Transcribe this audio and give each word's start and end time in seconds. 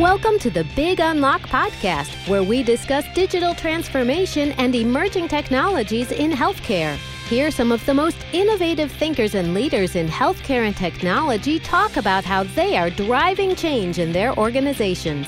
Welcome 0.00 0.38
to 0.38 0.48
the 0.48 0.64
Big 0.74 1.00
Unlock 1.00 1.42
podcast, 1.42 2.26
where 2.26 2.42
we 2.42 2.62
discuss 2.62 3.04
digital 3.14 3.54
transformation 3.54 4.52
and 4.52 4.74
emerging 4.74 5.28
technologies 5.28 6.12
in 6.12 6.30
healthcare. 6.30 6.96
Hear 7.28 7.50
some 7.50 7.70
of 7.70 7.84
the 7.84 7.92
most 7.92 8.16
innovative 8.32 8.90
thinkers 8.90 9.34
and 9.34 9.52
leaders 9.52 9.94
in 9.94 10.08
healthcare 10.08 10.66
and 10.66 10.74
technology 10.74 11.58
talk 11.58 11.98
about 11.98 12.24
how 12.24 12.44
they 12.44 12.74
are 12.78 12.88
driving 12.88 13.54
change 13.54 13.98
in 13.98 14.12
their 14.12 14.34
organizations. 14.38 15.26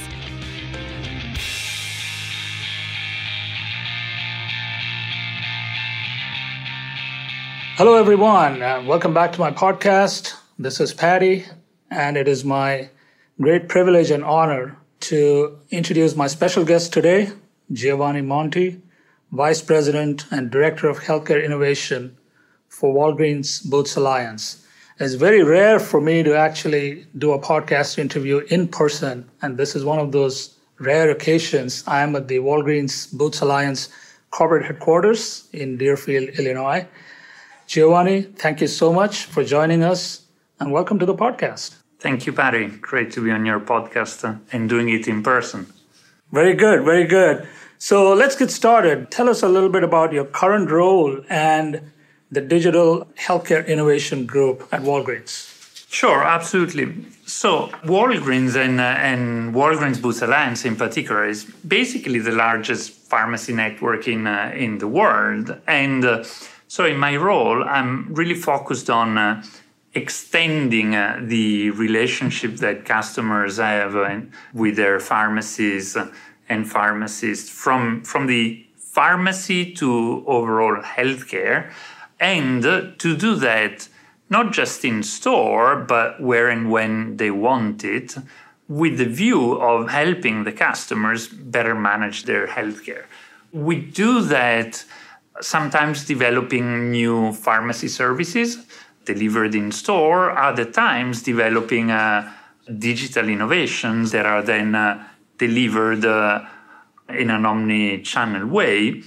Hello, 7.77 7.96
everyone. 7.96 8.62
Uh, 8.62 8.83
welcome 8.87 9.12
back 9.12 9.31
to 9.35 9.41
my 9.41 9.51
podcast. 9.51 10.33
This 10.59 10.80
is 10.80 10.95
Paddy, 10.95 11.45
and 11.91 12.16
it 12.16 12.27
is 12.27 12.46
my 12.46 12.88
great 13.41 13.69
privilege 13.69 14.12
and 14.12 14.24
honor 14.24 14.77
to 15.01 15.59
introduce 15.70 16.15
my 16.15 16.29
special 16.29 16.65
guest 16.65 16.93
today, 16.93 17.33
Giovanni 17.73 18.23
Monti, 18.23 18.80
Vice 19.33 19.60
President 19.60 20.24
and 20.30 20.52
Director 20.52 20.88
of 20.88 21.01
Healthcare 21.01 21.45
Innovation 21.45 22.16
for 22.69 22.95
Walgreens 22.95 23.69
Boots 23.69 23.97
Alliance. 23.97 24.65
It's 25.01 25.15
very 25.15 25.43
rare 25.43 25.80
for 25.80 26.01
me 26.01 26.23
to 26.23 26.37
actually 26.37 27.07
do 27.19 27.33
a 27.33 27.41
podcast 27.41 27.98
interview 27.98 28.38
in 28.51 28.69
person, 28.69 29.29
and 29.43 29.57
this 29.57 29.74
is 29.74 29.85
one 29.85 29.98
of 29.98 30.12
those 30.12 30.57
rare 30.79 31.10
occasions. 31.10 31.82
I 31.88 32.02
am 32.02 32.15
at 32.15 32.29
the 32.29 32.38
Walgreens 32.38 33.12
Boots 33.12 33.41
Alliance 33.41 33.88
corporate 34.30 34.65
headquarters 34.65 35.48
in 35.52 35.77
Deerfield, 35.77 36.29
Illinois. 36.38 36.87
Giovanni, 37.66 38.23
thank 38.23 38.60
you 38.60 38.69
so 38.69 38.93
much 38.93 39.24
for 39.24 39.43
joining 39.43 39.82
us 39.82 40.23
and 40.60 40.71
welcome 40.71 41.01
to 41.01 41.07
the 41.07 41.15
podcast. 41.15 41.74
Thank 42.05 42.27
you, 42.27 42.35
Paddy. 42.35 42.66
Great 42.66 43.13
to 43.13 43.24
be 43.24 43.30
on 43.30 43.47
your 43.47 43.59
podcast 43.59 44.38
and 44.52 44.69
doing 44.69 44.91
it 44.91 45.09
in 45.09 45.23
person. 45.23 45.73
Very 46.33 46.52
good, 46.52 46.85
very 46.85 47.07
good. 47.07 47.49
So 47.79 48.13
let's 48.13 48.37
get 48.37 48.51
started. 48.51 49.11
Tell 49.11 49.27
us 49.30 49.43
a 49.43 49.49
little 49.49 49.71
bit 49.71 49.83
about 49.83 50.13
your 50.13 50.27
current 50.27 50.71
role 50.71 51.24
and 51.30 51.80
the 52.30 52.43
Digital 52.43 53.09
Healthcare 53.19 53.66
Innovation 53.66 54.27
Group 54.27 54.69
at 54.71 54.83
Walgreens. 54.83 55.33
Sure, 55.88 56.23
absolutely. 56.23 56.95
So 57.24 57.69
Walgreens 57.85 58.55
and, 58.55 58.80
uh, 58.80 59.09
and 59.11 59.55
Walgreens 59.55 60.02
Boots 60.02 60.21
Alliance 60.21 60.66
in 60.66 60.77
particular 60.77 61.24
is 61.24 61.45
basically 61.66 62.18
the 62.18 62.33
largest 62.33 62.93
pharmacy 62.93 63.55
network 63.55 64.06
in, 64.09 64.27
uh, 64.27 64.53
in 64.55 64.77
the 64.77 64.89
world. 64.89 65.56
And 65.66 66.05
uh, 66.05 66.25
so 66.69 66.84
in 66.84 66.99
my 66.99 67.16
role, 67.16 67.65
I'm 67.65 68.12
really 68.12 68.34
focused 68.34 68.91
on 68.91 69.16
uh, 69.16 69.43
extending 69.94 70.94
uh, 70.94 71.20
the 71.22 71.70
relationship 71.70 72.56
that 72.56 72.84
customers 72.84 73.59
have 73.59 73.94
uh, 73.97 74.20
with 74.53 74.76
their 74.76 74.98
pharmacies 74.98 75.97
and 76.48 76.70
pharmacists 76.70 77.48
from, 77.48 78.03
from 78.03 78.26
the 78.26 78.66
pharmacy 78.76 79.72
to 79.72 80.25
overall 80.26 80.82
healthcare, 80.82 81.70
and 82.20 82.62
to 82.62 83.16
do 83.16 83.34
that 83.37 83.88
not 84.31 84.53
just 84.53 84.84
in 84.84 85.03
store, 85.03 85.76
but 85.76 86.20
where 86.20 86.48
and 86.48 86.70
when 86.70 87.16
they 87.16 87.31
want 87.31 87.84
it, 87.84 88.16
with 88.69 88.98
the 88.98 89.04
view 89.04 89.53
of 89.60 89.91
helping 89.91 90.44
the 90.44 90.53
customers 90.53 91.28
better 91.28 91.75
manage 91.75 92.25
their 92.25 92.47
healthcare. 92.47 93.04
We 93.53 93.76
do 93.81 94.22
that 94.22 94.84
sometimes 95.41 96.04
developing 96.04 96.91
new 96.91 97.32
pharmacy 97.32 97.88
services 97.88 98.65
delivered 99.05 99.55
in 99.55 99.72
store, 99.72 100.37
other 100.37 100.65
times 100.65 101.22
developing 101.22 101.91
uh, 101.91 102.33
digital 102.78 103.28
innovations 103.28 104.11
that 104.12 104.27
are 104.27 104.43
then 104.43 104.75
uh, 104.75 105.06
delivered 105.38 106.05
uh, 106.05 106.45
in 107.09 107.31
an 107.31 107.45
omni-channel 107.45 108.47
way. 108.47 109.03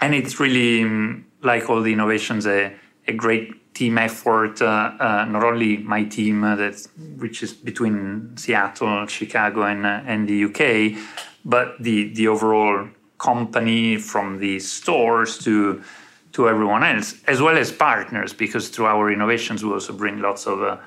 And 0.00 0.14
it's 0.14 0.38
really, 0.38 0.82
um, 0.82 1.26
like 1.42 1.68
all 1.68 1.82
the 1.82 1.92
innovations, 1.92 2.46
a, 2.46 2.72
a 3.06 3.12
great 3.12 3.74
team 3.74 3.98
effort, 3.98 4.60
uh, 4.60 4.92
uh, 5.00 5.24
not 5.28 5.42
only 5.42 5.78
my 5.78 6.04
team, 6.04 6.44
uh, 6.44 6.56
that 6.56 6.86
which 7.18 7.42
is 7.42 7.52
between 7.52 8.36
Seattle, 8.36 9.06
Chicago, 9.06 9.62
and, 9.62 9.86
and 9.86 10.28
the 10.28 10.44
UK, 10.44 10.98
but 11.44 11.82
the, 11.82 12.12
the 12.14 12.28
overall 12.28 12.88
company 13.18 13.96
from 13.96 14.38
the 14.38 14.58
stores 14.58 15.38
to 15.38 15.82
to 16.32 16.48
everyone 16.48 16.82
else, 16.82 17.14
as 17.26 17.40
well 17.40 17.56
as 17.56 17.70
partners, 17.70 18.32
because 18.32 18.68
through 18.68 18.86
our 18.86 19.12
innovations, 19.12 19.64
we 19.64 19.72
also 19.72 19.92
bring 19.92 20.20
lots 20.20 20.46
of 20.46 20.62
uh, 20.62 20.78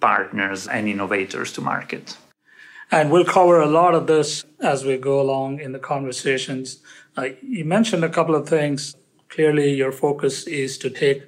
partners 0.00 0.68
and 0.68 0.88
innovators 0.88 1.52
to 1.52 1.60
market. 1.60 2.16
And 2.90 3.10
we'll 3.10 3.24
cover 3.24 3.60
a 3.60 3.66
lot 3.66 3.94
of 3.94 4.06
this 4.06 4.44
as 4.60 4.84
we 4.84 4.98
go 4.98 5.20
along 5.20 5.60
in 5.60 5.72
the 5.72 5.78
conversations. 5.78 6.82
Uh, 7.16 7.28
you 7.42 7.64
mentioned 7.64 8.04
a 8.04 8.08
couple 8.08 8.34
of 8.34 8.48
things. 8.48 8.94
Clearly, 9.28 9.72
your 9.72 9.92
focus 9.92 10.46
is 10.46 10.76
to 10.78 10.90
take 10.90 11.22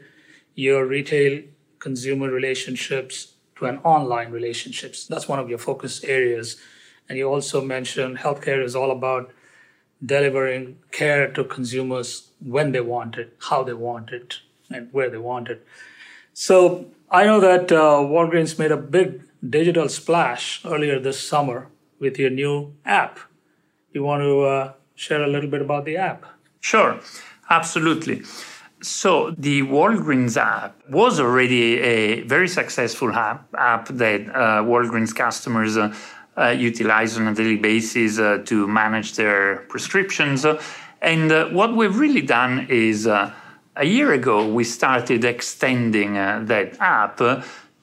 your 0.55 0.87
retail 0.87 1.43
consumer 1.79 2.31
relationships 2.31 3.35
to 3.57 3.65
an 3.65 3.79
online 3.79 4.31
relationships. 4.31 5.07
That's 5.07 5.27
one 5.27 5.39
of 5.39 5.49
your 5.49 5.59
focus 5.59 6.05
areas. 6.05 6.59
And 7.09 7.17
you 7.19 7.29
also 7.29 7.63
mentioned 7.63 8.19
healthcare 8.19 8.63
is 8.63 8.77
all 8.77 8.91
about 8.91 9.33
delivering 10.05 10.79
care 10.93 11.33
to 11.33 11.45
consumers 11.45 12.31
when 12.45 12.73
they 12.73 12.81
want 12.81 13.17
it, 13.17 13.37
how 13.49 13.63
they 13.63 13.73
want 13.73 14.11
it, 14.11 14.41
and 14.71 14.89
where 14.93 15.11
they 15.11 15.19
want 15.19 15.49
it. 15.49 15.67
So 16.33 16.87
I 17.11 17.25
know 17.25 17.41
that 17.41 17.73
uh, 17.73 17.99
Walgreens 18.15 18.59
made 18.59 18.73
a 18.73 18.77
big 18.77 19.23
digital 19.49 19.89
splash 19.89 20.65
earlier 20.65 20.99
this 20.99 21.21
summer 21.27 21.69
with 21.99 22.19
your 22.19 22.31
new 22.31 22.75
app. 22.85 23.19
You 23.93 24.03
want 24.03 24.23
to 24.23 24.41
uh, 24.43 24.73
share 24.95 25.23
a 25.23 25.29
little 25.29 25.51
bit 25.51 25.63
about 25.63 25.85
the 25.85 25.97
app? 25.97 26.25
Sure, 26.61 27.01
absolutely. 27.51 28.23
So 28.83 29.35
the 29.39 29.63
Walgreens 29.63 30.37
app 30.37 30.83
was 30.91 31.21
already 31.21 31.81
a 31.81 32.23
very 32.23 32.49
successful 32.49 33.13
app, 33.13 33.49
app 33.57 33.89
that 33.89 34.23
uh, 34.29 34.63
Walgreens 34.63 35.15
customers 35.15 35.77
uh, 35.77 36.49
utilize 36.49 37.17
on 37.17 37.29
a 37.29 37.35
daily 37.35 37.57
basis 37.57 38.19
uh, 38.19 38.43
to 38.45 38.67
manage 38.67 39.15
their 39.15 39.59
prescriptions. 39.69 40.45
And 41.05 41.31
uh, 41.31 41.49
what 41.51 41.77
we've 41.77 41.99
really 41.99 42.23
done 42.23 42.67
is 42.71 43.07
uh, 43.07 43.31
a 43.77 43.85
year 43.85 44.15
ago, 44.15 44.49
we 44.49 44.65
started 44.65 45.23
extending 45.23 46.17
uh, 46.17 46.41
that 46.47 46.81
app 46.81 47.21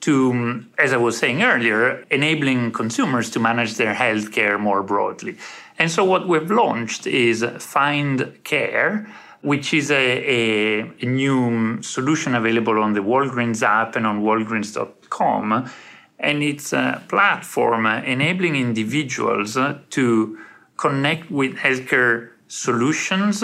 to, 0.02 0.66
as 0.80 0.92
I 0.92 0.98
was 0.98 1.20
saying 1.20 1.44
earlier, 1.44 2.04
enabling 2.10 2.72
consumers 2.72 3.30
to 3.30 3.40
manage 3.40 3.76
their 3.76 3.94
healthcare 3.94 4.60
more 4.60 4.82
broadly. 4.82 5.38
And 5.78 5.92
so 5.92 6.04
what 6.04 6.28
we've 6.28 6.50
launched 6.50 7.06
is 7.06 7.46
Find 7.60 8.44
Care, 8.44 9.08
which 9.42 9.72
is 9.72 9.92
a, 9.92 9.96
a, 9.96 10.92
a 11.02 11.06
new 11.06 11.80
solution 11.84 12.34
available 12.34 12.82
on 12.82 12.94
the 12.94 13.02
Walgreens 13.02 13.62
app 13.62 13.96
and 13.96 14.08
on 14.08 14.24
walgreens.com 14.24 15.70
and 16.18 16.44
it's 16.44 16.72
a 16.72 17.04
platform 17.10 17.88
enabling 17.88 18.56
individuals 18.56 19.58
to 19.90 20.40
connect 20.78 21.32
with 21.32 21.56
healthcare 21.56 22.31
solutions 22.52 23.44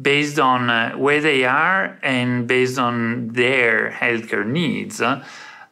based 0.00 0.38
on 0.38 0.68
uh, 0.68 0.92
where 0.96 1.20
they 1.20 1.44
are 1.44 1.98
and 2.02 2.48
based 2.48 2.78
on 2.78 3.28
their 3.28 3.90
healthcare 3.90 4.44
needs. 4.44 5.00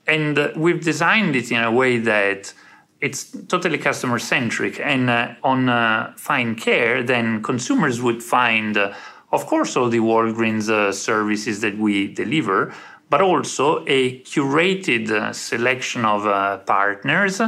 And 0.07 0.39
uh, 0.39 0.53
we've 0.57 0.83
designed 0.83 1.35
it 1.35 1.51
in 1.51 1.63
a 1.63 1.73
way 1.73 1.99
that 1.99 2.53
it's 3.01 3.25
totally 3.49 3.79
customer 3.79 4.19
centric. 4.19 4.79
And 4.79 5.11
uh, 5.11 5.35
on 5.43 5.69
uh, 5.69 6.13
Find 6.17 6.57
Care, 6.57 7.03
then 7.03 7.43
consumers 7.43 8.01
would 8.01 8.23
find, 8.23 8.77
uh, 8.77 8.95
of 9.33 9.47
course, 9.47 9.77
all 9.77 9.89
the 9.89 10.01
Walgreens 10.01 10.69
uh, 10.69 10.93
services 10.93 11.61
that 11.63 11.77
we 11.77 12.13
deliver, 12.13 12.73
but 13.09 13.21
also 13.21 13.85
a 13.89 14.21
curated 14.21 15.35
selection 15.35 16.05
of 16.05 16.23
partners 16.67 17.41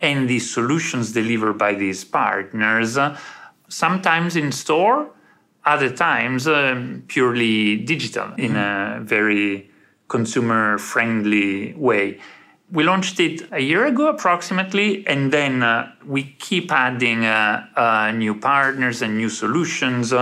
and 0.00 0.28
the 0.28 0.38
solutions 0.38 1.12
delivered 1.12 1.58
by 1.58 1.74
these 1.74 2.04
partners, 2.04 2.98
sometimes 3.68 4.36
in 4.36 4.52
store, 4.52 5.08
other 5.64 5.90
times 5.90 6.46
um, 6.46 7.02
purely 7.08 7.76
digital 7.76 8.32
in 8.36 8.52
mm-hmm. 8.52 9.02
a 9.02 9.04
very 9.04 9.70
consumer 10.08 10.78
friendly 10.78 11.74
way. 11.74 12.20
We 12.70 12.82
launched 12.84 13.20
it 13.20 13.46
a 13.52 13.60
year 13.60 13.84
ago 13.86 14.08
approximately, 14.08 15.06
and 15.06 15.32
then 15.32 15.62
uh, 15.62 15.92
we 16.04 16.24
keep 16.38 16.72
adding 16.72 17.24
uh, 17.24 17.66
uh, 17.76 18.10
new 18.12 18.34
partners 18.38 19.02
and 19.02 19.16
new 19.16 19.28
solutions 19.28 20.12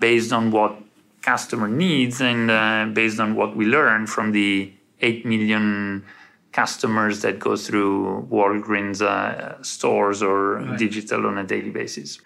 based 0.00 0.32
on 0.32 0.50
what 0.50 0.76
customer 1.22 1.68
needs 1.68 2.20
and 2.20 2.50
uh, 2.50 2.86
based 2.92 3.18
on 3.18 3.34
what 3.34 3.56
we 3.56 3.66
learn 3.66 4.06
from 4.06 4.32
the 4.32 4.72
8 5.00 5.26
million 5.26 6.04
customers 6.52 7.20
that 7.22 7.38
go 7.38 7.56
through 7.56 8.26
Walgreens 8.30 9.02
uh, 9.02 9.60
stores 9.62 10.22
or 10.22 10.54
right. 10.54 10.78
digital 10.78 11.26
on 11.26 11.36
a 11.36 11.44
daily 11.44 11.70
basis. 11.70 12.18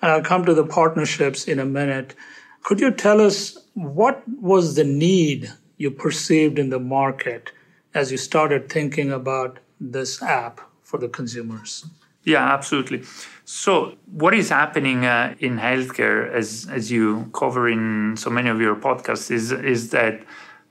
And 0.00 0.12
I'll 0.12 0.22
come 0.22 0.44
to 0.44 0.54
the 0.54 0.64
partnerships 0.64 1.44
in 1.46 1.58
a 1.58 1.64
minute. 1.64 2.14
Could 2.62 2.80
you 2.80 2.90
tell 2.90 3.20
us 3.20 3.58
what 3.74 4.22
was 4.28 4.74
the 4.74 4.84
need 4.84 5.52
you 5.76 5.90
perceived 5.90 6.58
in 6.58 6.70
the 6.70 6.78
market 6.78 7.52
as 7.94 8.12
you 8.12 8.18
started 8.18 8.68
thinking 8.68 9.12
about 9.12 9.58
this 9.80 10.22
app 10.22 10.60
for 10.82 10.98
the 10.98 11.08
consumers? 11.08 11.86
Yeah, 12.24 12.52
absolutely. 12.52 13.04
So, 13.44 13.94
what 14.12 14.34
is 14.34 14.50
happening 14.50 15.06
uh, 15.06 15.34
in 15.38 15.58
healthcare, 15.58 16.30
as 16.30 16.68
as 16.70 16.90
you 16.90 17.30
cover 17.32 17.68
in 17.68 18.16
so 18.16 18.28
many 18.28 18.50
of 18.50 18.60
your 18.60 18.76
podcasts, 18.76 19.30
is 19.30 19.50
is 19.52 19.90
that 19.90 20.20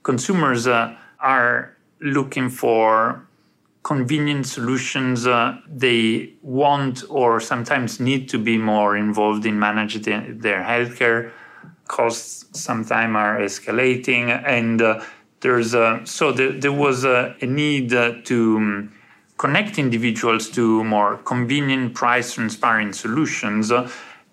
consumers 0.04 0.68
uh, 0.68 0.94
are 1.18 1.76
looking 2.00 2.48
for 2.48 3.27
convenient 3.88 4.46
solutions. 4.46 5.26
Uh, 5.26 5.56
they 5.66 6.34
want 6.42 7.04
or 7.08 7.40
sometimes 7.40 7.98
need 7.98 8.28
to 8.28 8.38
be 8.38 8.58
more 8.58 8.98
involved 8.98 9.46
in 9.46 9.58
managing 9.58 10.38
their 10.38 10.62
healthcare. 10.62 11.32
Costs 11.86 12.44
sometimes 12.52 13.16
are 13.16 13.38
escalating, 13.40 14.24
and 14.56 14.82
uh, 14.82 15.02
there's 15.40 15.72
a, 15.72 16.02
so 16.04 16.32
the, 16.32 16.46
there 16.64 16.76
was 16.86 17.04
a, 17.04 17.34
a 17.40 17.46
need 17.46 17.94
uh, 17.94 18.12
to 18.24 18.58
um, 18.58 18.92
connect 19.38 19.78
individuals 19.78 20.50
to 20.50 20.84
more 20.84 21.16
convenient, 21.32 21.94
price 21.94 22.34
transparent 22.34 22.94
solutions. 22.94 23.72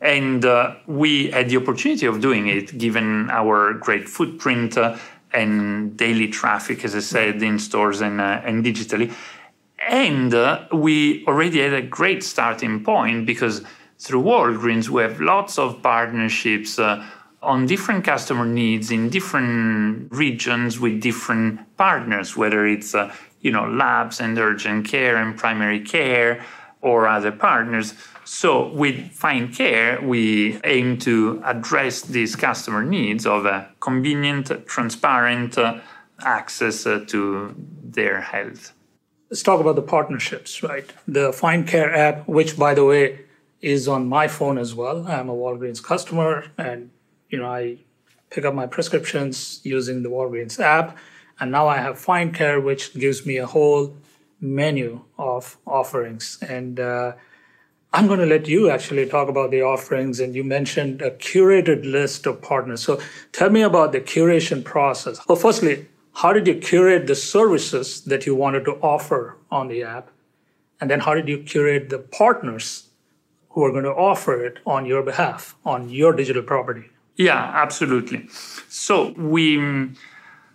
And 0.01 0.44
uh, 0.44 0.75
we 0.86 1.31
had 1.31 1.48
the 1.48 1.58
opportunity 1.62 2.06
of 2.08 2.19
doing 2.19 2.48
it 2.48 2.78
given 2.78 3.30
our 3.30 3.74
great 3.86 4.10
footprint 4.10 4.78
uh, 4.78 4.98
and 5.31 5.96
daily 5.96 6.28
traffic, 6.28 6.84
as 6.84 6.94
I 6.94 7.00
said, 7.00 7.42
in 7.42 7.58
stores 7.58 8.01
and, 8.01 8.19
uh, 8.19 8.42
and 8.48 8.66
digitally. 8.66 9.13
And 9.80 10.33
uh, 10.33 10.66
we 10.72 11.25
already 11.27 11.60
had 11.60 11.74
a 11.74 11.81
great 11.81 12.24
starting 12.24 12.83
point 12.83 13.25
because 13.25 13.63
through 14.00 14.24
Walgreens, 14.24 14.89
we 14.89 15.01
have 15.01 15.22
lots 15.22 15.57
of 15.57 15.81
partnerships 15.81 16.80
uh, 16.80 17.06
on 17.42 17.66
different 17.66 18.04
customer 18.04 18.45
needs 18.45 18.92
in 18.92 19.10
different 19.10 20.12
regions 20.12 20.80
with 20.80 21.01
different 21.01 21.77
partners, 21.77 22.36
whether 22.36 22.66
it's 22.66 22.95
uh, 22.95 23.13
you 23.42 23.51
know, 23.51 23.69
labs 23.69 24.19
and 24.19 24.38
urgent 24.39 24.88
care 24.88 25.18
and 25.18 25.38
primary 25.38 25.80
care 25.80 26.44
or 26.81 27.07
other 27.07 27.31
partners. 27.31 27.94
So 28.24 28.69
with 28.69 29.12
Find 29.12 29.54
Care, 29.54 30.01
we 30.01 30.60
aim 30.63 30.98
to 31.00 31.42
address 31.45 32.01
these 32.01 32.36
customer 32.36 32.83
needs 32.83 33.27
of 33.27 33.45
a 33.45 33.69
convenient, 33.80 34.66
transparent 34.66 35.60
uh, 35.60 35.80
access 36.22 36.88
uh, 36.88 37.06
to 37.07 37.54
their 37.83 38.22
health. 38.22 38.74
Let's 39.30 39.44
talk 39.44 39.60
about 39.60 39.75
the 39.75 39.81
partnerships, 39.81 40.62
right? 40.62 40.92
The 41.07 41.33
Find 41.33 41.68
Care 41.68 41.94
app, 41.94 42.27
which 42.27 42.57
by 42.57 42.74
the 42.74 42.86
way 42.86 43.22
is 43.62 43.88
on 43.88 44.07
my 44.07 44.27
phone 44.27 44.57
as 44.57 44.75
well. 44.75 45.07
I'm 45.07 45.30
a 45.30 45.33
Walgreens 45.33 45.83
customer 45.83 46.45
and 46.57 46.92
you 47.30 47.39
know 47.39 47.48
I 47.48 47.80
pick 48.30 48.45
up 48.45 48.54
my 48.54 48.68
prescriptions 48.68 49.62
using 49.63 50.04
the 50.04 50.10
Walgreens 50.10 50.60
app 50.60 50.98
and 51.39 51.51
now 51.51 51.68
I 51.68 51.77
have 51.77 51.98
Find 52.00 52.33
Care, 52.33 52.62
which 52.62 52.94
gives 52.94 53.25
me 53.25 53.38
a 53.38 53.45
whole 53.45 53.98
menu 54.39 55.01
of 55.18 55.57
offerings. 55.66 56.38
And 56.48 56.80
uh, 56.80 57.13
I'm 57.92 58.07
going 58.07 58.19
to 58.19 58.25
let 58.25 58.48
you 58.48 58.69
actually 58.69 59.06
talk 59.07 59.27
about 59.27 59.51
the 59.51 59.62
offerings. 59.62 60.19
And 60.19 60.36
you 60.36 60.44
mentioned 60.44 61.01
a 61.01 61.12
curated 61.12 61.89
list 61.89 62.25
of 62.25 62.42
partners. 62.42 62.83
So 62.83 63.01
tell 63.31 63.50
me 63.50 63.62
about 63.62 63.92
the 63.92 64.01
curation 64.01 64.63
process. 64.63 65.19
Well, 65.27 65.36
firstly, 65.36 65.88
how 66.16 66.32
did 66.32 66.48
you 66.48 66.56
curate 66.56 67.08
the 67.08 67.16
services 67.16 68.02
that 68.02 68.26
you 68.26 68.36
wanted 68.36 68.64
to 68.66 68.72
offer 68.82 69.38
on 69.52 69.68
the 69.68 69.84
app? 69.84 70.10
And 70.80 70.90
then 70.90 71.02
how 71.02 71.14
did 71.14 71.28
you 71.28 71.40
curate 71.44 71.90
the 71.90 72.00
partners 72.00 72.88
who 73.50 73.64
are 73.64 73.72
going 73.72 73.84
to 73.84 73.94
offer 73.94 74.44
it 74.46 74.60
on 74.66 74.86
your 74.86 75.04
behalf, 75.04 75.56
on 75.66 75.90
your 75.90 76.14
digital 76.14 76.42
property? 76.42 76.86
Yeah, 77.18 77.52
absolutely. 77.54 78.28
So 78.70 79.12
we 79.12 79.90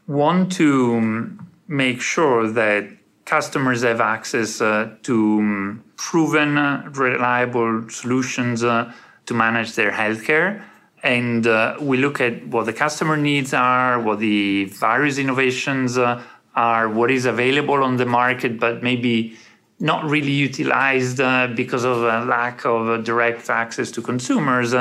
want 0.06 0.52
to 0.52 0.96
um, 0.96 1.48
make 1.68 2.00
sure 2.00 2.50
that 2.50 2.88
customers 3.24 3.82
have 3.82 4.00
access 4.00 4.60
uh, 4.60 4.94
to 5.02 5.38
um, 5.38 5.84
proven, 5.96 6.56
reliable 6.92 7.88
solutions 7.88 8.64
uh, 8.64 8.92
to 9.26 9.34
manage 9.34 9.74
their 9.74 9.92
healthcare. 9.92 10.62
And 11.02 11.46
uh, 11.46 11.76
we 11.80 11.96
look 11.96 12.20
at 12.20 12.46
what 12.46 12.66
the 12.66 12.72
customer 12.72 13.16
needs 13.16 13.54
are, 13.54 14.00
what 14.00 14.18
the 14.18 14.66
various 14.66 15.18
innovations 15.18 15.96
uh, 15.96 16.22
are, 16.54 16.88
what 16.88 17.10
is 17.10 17.24
available 17.24 17.82
on 17.82 17.96
the 17.96 18.06
market, 18.06 18.60
but 18.60 18.82
maybe 18.82 19.36
not 19.78 20.04
really 20.04 20.32
utilized 20.32 21.20
uh, 21.20 21.46
because 21.48 21.84
of 21.84 22.02
a 22.02 22.24
lack 22.26 22.66
of 22.66 23.02
direct 23.04 23.48
access 23.48 23.90
to 23.92 24.02
consumers. 24.02 24.74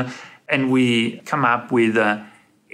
and 0.49 0.71
we 0.71 1.19
come 1.19 1.45
up 1.45 1.71
with 1.71 1.95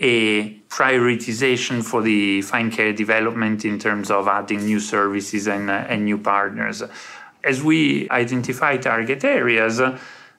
a 0.02 0.56
prioritization 0.70 1.84
for 1.84 2.02
the 2.02 2.42
Find 2.42 2.72
Care 2.72 2.94
development 2.94 3.64
in 3.64 3.80
terms 3.80 4.12
of 4.12 4.28
adding 4.28 4.66
new 4.66 4.80
services 4.80 5.48
and, 5.48 5.70
uh, 5.70 5.86
and 5.88 6.06
new 6.06 6.18
partners. 6.18 6.84
As 7.44 7.64
we 7.64 8.10
identify 8.10 8.78
target 8.78 9.24
areas, 9.24 9.80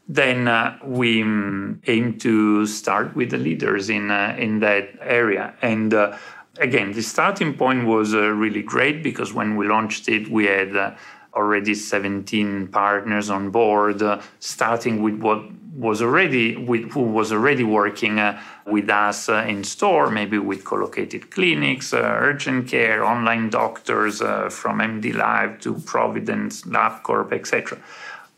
then 0.08 0.48
uh, 0.48 0.78
we 0.84 1.22
um, 1.22 1.80
aim 1.86 2.18
to 2.18 2.66
start 2.66 3.16
with 3.16 3.30
the 3.30 3.38
leaders 3.38 3.90
in, 3.90 4.10
uh, 4.10 4.36
in 4.38 4.60
that 4.60 4.90
area. 5.00 5.54
And 5.62 5.92
uh, 5.92 6.16
again, 6.58 6.92
the 6.92 7.02
starting 7.02 7.54
point 7.54 7.86
was 7.86 8.14
uh, 8.14 8.28
really 8.28 8.62
great 8.62 9.02
because 9.02 9.32
when 9.32 9.56
we 9.56 9.66
launched 9.66 10.08
it, 10.08 10.28
we 10.28 10.46
had 10.46 10.76
uh, 10.76 10.94
already 11.34 11.74
17 11.74 12.68
partners 12.68 13.30
on 13.30 13.50
board, 13.50 14.02
starting 14.38 15.02
with 15.02 15.20
what 15.20 15.42
was 15.76 16.00
already 16.00 16.56
with, 16.56 16.90
who 16.92 17.02
was 17.02 17.32
already 17.32 17.62
working 17.62 18.18
uh, 18.18 18.40
with 18.64 18.88
us 18.88 19.28
uh, 19.28 19.44
in 19.46 19.62
store, 19.62 20.10
maybe 20.10 20.38
with 20.38 20.64
collocated 20.64 21.30
clinics, 21.30 21.92
uh, 21.92 21.98
urgent 21.98 22.66
care, 22.66 23.04
online 23.04 23.50
doctors 23.50 24.22
uh, 24.22 24.48
from 24.48 24.78
MD 24.78 25.14
Live 25.14 25.60
to 25.60 25.74
Providence, 25.74 26.62
LabCorp, 26.62 27.32
etc. 27.32 27.78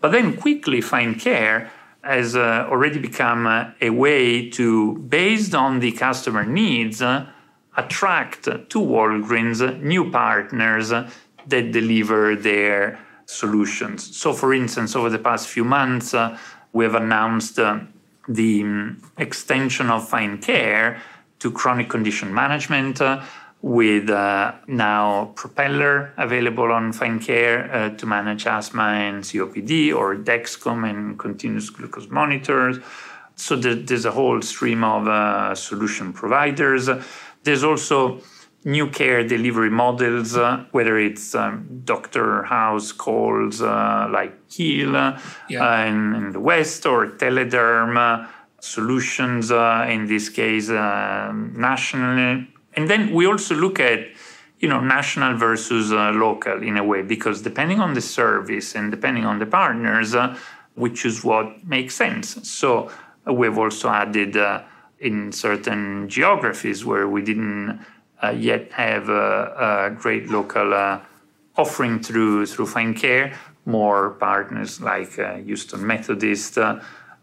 But 0.00 0.12
then 0.12 0.36
quickly 0.36 0.80
Find 0.80 1.18
Care 1.18 1.70
has 2.02 2.36
uh, 2.36 2.66
already 2.70 2.98
become 2.98 3.46
uh, 3.46 3.70
a 3.80 3.90
way 3.90 4.48
to, 4.50 4.94
based 4.98 5.54
on 5.54 5.80
the 5.80 5.92
customer 5.92 6.44
needs, 6.44 7.02
attract 7.76 8.44
to 8.44 8.78
Walgreens 8.78 9.80
new 9.80 10.10
partners 10.10 10.90
that 10.90 11.72
deliver 11.72 12.36
their 12.36 12.98
solutions. 13.26 14.16
So, 14.16 14.32
for 14.32 14.54
instance, 14.54 14.96
over 14.96 15.10
the 15.10 15.18
past 15.18 15.48
few 15.48 15.64
months, 15.64 16.14
we 16.72 16.84
have 16.84 16.94
announced 16.94 17.58
uh, 17.58 17.80
the 18.28 18.62
um, 18.62 19.02
extension 19.16 19.90
of 19.90 20.08
Find 20.08 20.40
Care 20.40 21.00
to 21.40 21.50
chronic 21.50 21.88
condition 21.88 22.32
management. 22.32 23.00
With 23.60 24.08
uh, 24.08 24.52
now 24.68 25.32
Propeller 25.34 26.12
available 26.16 26.70
on 26.70 26.92
Find 26.92 27.20
Care 27.20 27.72
uh, 27.72 27.90
to 27.96 28.06
manage 28.06 28.46
asthma 28.46 28.82
and 28.82 29.24
COPD, 29.24 29.92
or 29.92 30.14
Dexcom 30.14 30.88
and 30.88 31.18
continuous 31.18 31.68
glucose 31.70 32.08
monitors. 32.08 32.78
So 33.34 33.56
there's 33.56 34.04
a 34.04 34.10
whole 34.10 34.42
stream 34.42 34.84
of 34.84 35.06
uh, 35.08 35.54
solution 35.54 36.12
providers. 36.12 36.88
There's 37.44 37.64
also 37.64 38.20
new 38.64 38.90
care 38.90 39.26
delivery 39.26 39.70
models, 39.70 40.36
uh, 40.36 40.64
whether 40.72 40.98
it's 40.98 41.34
um, 41.34 41.82
doctor 41.84 42.42
house 42.42 42.92
calls 42.92 43.62
uh, 43.62 44.08
like 44.10 44.34
Heal 44.50 44.96
uh, 44.96 45.20
yeah. 45.48 45.84
in, 45.84 46.14
in, 46.14 46.32
the 46.32 46.40
West 46.40 46.84
or 46.84 47.06
Telederm 47.06 48.28
solutions, 48.60 49.52
uh, 49.52 49.86
in 49.88 50.06
this 50.06 50.28
case, 50.28 50.68
nationally. 50.68 52.48
And 52.78 52.88
then 52.88 53.12
we 53.12 53.26
also 53.26 53.56
look 53.56 53.80
at 53.80 54.06
you 54.60 54.68
know 54.68 54.78
national 54.78 55.36
versus 55.36 55.90
local 55.90 56.62
in 56.62 56.76
a 56.76 56.84
way 56.84 57.02
because 57.02 57.42
depending 57.42 57.80
on 57.80 57.94
the 57.94 58.00
service 58.00 58.76
and 58.76 58.92
depending 58.92 59.24
on 59.24 59.40
the 59.40 59.46
partners 59.46 60.14
we 60.76 60.88
choose 60.90 61.24
what 61.24 61.46
makes 61.66 61.96
sense. 61.96 62.26
So 62.48 62.88
we've 63.26 63.58
also 63.58 63.88
added 63.88 64.36
in 65.00 65.32
certain 65.32 66.08
geographies 66.08 66.84
where 66.84 67.08
we 67.08 67.20
didn't 67.20 67.84
uh, 68.22 68.30
yet 68.30 68.70
have 68.70 69.08
a, 69.08 69.90
a 69.90 70.00
great 70.00 70.30
local 70.30 70.72
uh, 70.72 71.00
offering 71.56 71.98
through 72.00 72.46
through 72.46 72.66
Find 72.66 72.96
Care, 72.96 73.36
more 73.66 74.10
partners 74.10 74.80
like 74.80 75.18
uh, 75.18 75.34
Houston 75.48 75.84
Methodist 75.84 76.56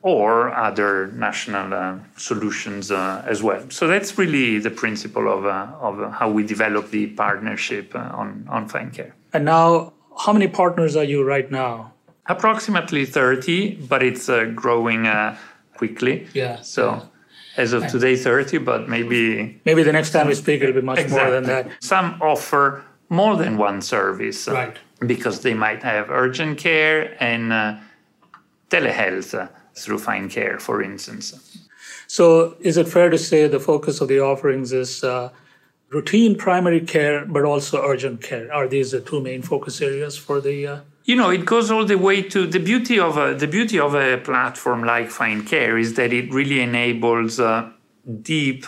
or 0.05 0.53
other 0.53 1.07
national 1.13 1.73
uh, 1.73 1.97
solutions 2.15 2.91
uh, 2.91 3.23
as 3.25 3.41
well. 3.41 3.63
So 3.71 3.87
that's 3.87 4.19
really 4.19 4.59
the 4.59 4.69
principle 4.69 5.27
of, 5.27 5.47
uh, 5.47 5.67
of 5.81 6.13
how 6.13 6.29
we 6.29 6.45
develop 6.45 6.91
the 6.91 7.07
partnership 7.07 7.95
on, 7.95 8.45
on 8.47 8.67
Find 8.67 8.93
Care. 8.93 9.15
And 9.33 9.45
now, 9.45 9.93
how 10.15 10.31
many 10.31 10.47
partners 10.47 10.95
are 10.95 11.03
you 11.03 11.23
right 11.23 11.49
now? 11.49 11.91
Approximately 12.27 13.05
30, 13.05 13.87
but 13.89 14.03
it's 14.03 14.27
growing 14.53 15.07
quickly. 15.75 16.27
Yeah. 16.33 16.61
So. 16.61 16.85
Yeah 16.85 17.01
as 17.57 17.71
of 17.71 17.87
today 17.87 18.17
30 18.17 18.57
but 18.57 18.89
maybe 18.89 19.61
maybe 19.63 19.81
the 19.81 19.93
next 19.93 20.11
time 20.11 20.27
we 20.27 20.35
speak 20.35 20.61
it'll 20.61 20.75
be 20.75 20.81
much 20.81 20.99
exactly. 20.99 21.31
more 21.31 21.31
than 21.31 21.43
that 21.45 21.71
some 21.79 22.21
offer 22.21 22.83
more 23.07 23.37
than 23.37 23.57
one 23.57 23.81
service 23.81 24.49
right 24.49 24.77
because 25.07 25.39
they 25.39 25.53
might 25.53 25.81
have 25.81 26.09
urgent 26.09 26.57
care 26.57 27.15
and 27.23 27.53
uh, 27.53 27.77
telehealth 28.69 29.33
uh, 29.33 29.47
through 29.77 29.99
Find 29.99 30.29
Care 30.29 30.59
for 30.59 30.81
instance. 30.81 31.59
So 32.07 32.55
is 32.59 32.77
it 32.77 32.87
fair 32.87 33.09
to 33.09 33.17
say 33.17 33.47
the 33.47 33.59
focus 33.59 34.01
of 34.01 34.07
the 34.07 34.19
offerings 34.19 34.71
is 34.71 35.03
uh, 35.03 35.29
routine 35.89 36.35
primary 36.35 36.81
care 36.81 37.25
but 37.25 37.43
also 37.43 37.83
urgent 37.83 38.21
care? 38.21 38.53
Are 38.53 38.67
these 38.67 38.91
the 38.91 39.01
two 39.01 39.21
main 39.21 39.41
focus 39.41 39.81
areas 39.81 40.17
for 40.17 40.39
the 40.41 40.67
uh, 40.67 40.79
you 41.05 41.15
know, 41.15 41.29
it 41.29 41.45
goes 41.45 41.69
all 41.69 41.85
the 41.85 41.99
way 41.99 42.23
to 42.23 42.47
the 42.47 42.59
beauty 42.59 42.99
of 42.99 43.15
a, 43.17 43.35
the 43.35 43.47
beauty 43.47 43.79
of 43.79 43.93
a 43.93 44.17
platform 44.17 44.83
like 44.83 45.11
Find 45.11 45.45
Care 45.45 45.77
is 45.77 45.93
that 45.93 46.11
it 46.11 46.33
really 46.33 46.61
enables 46.61 47.39
uh, 47.39 47.69
deep 48.23 48.65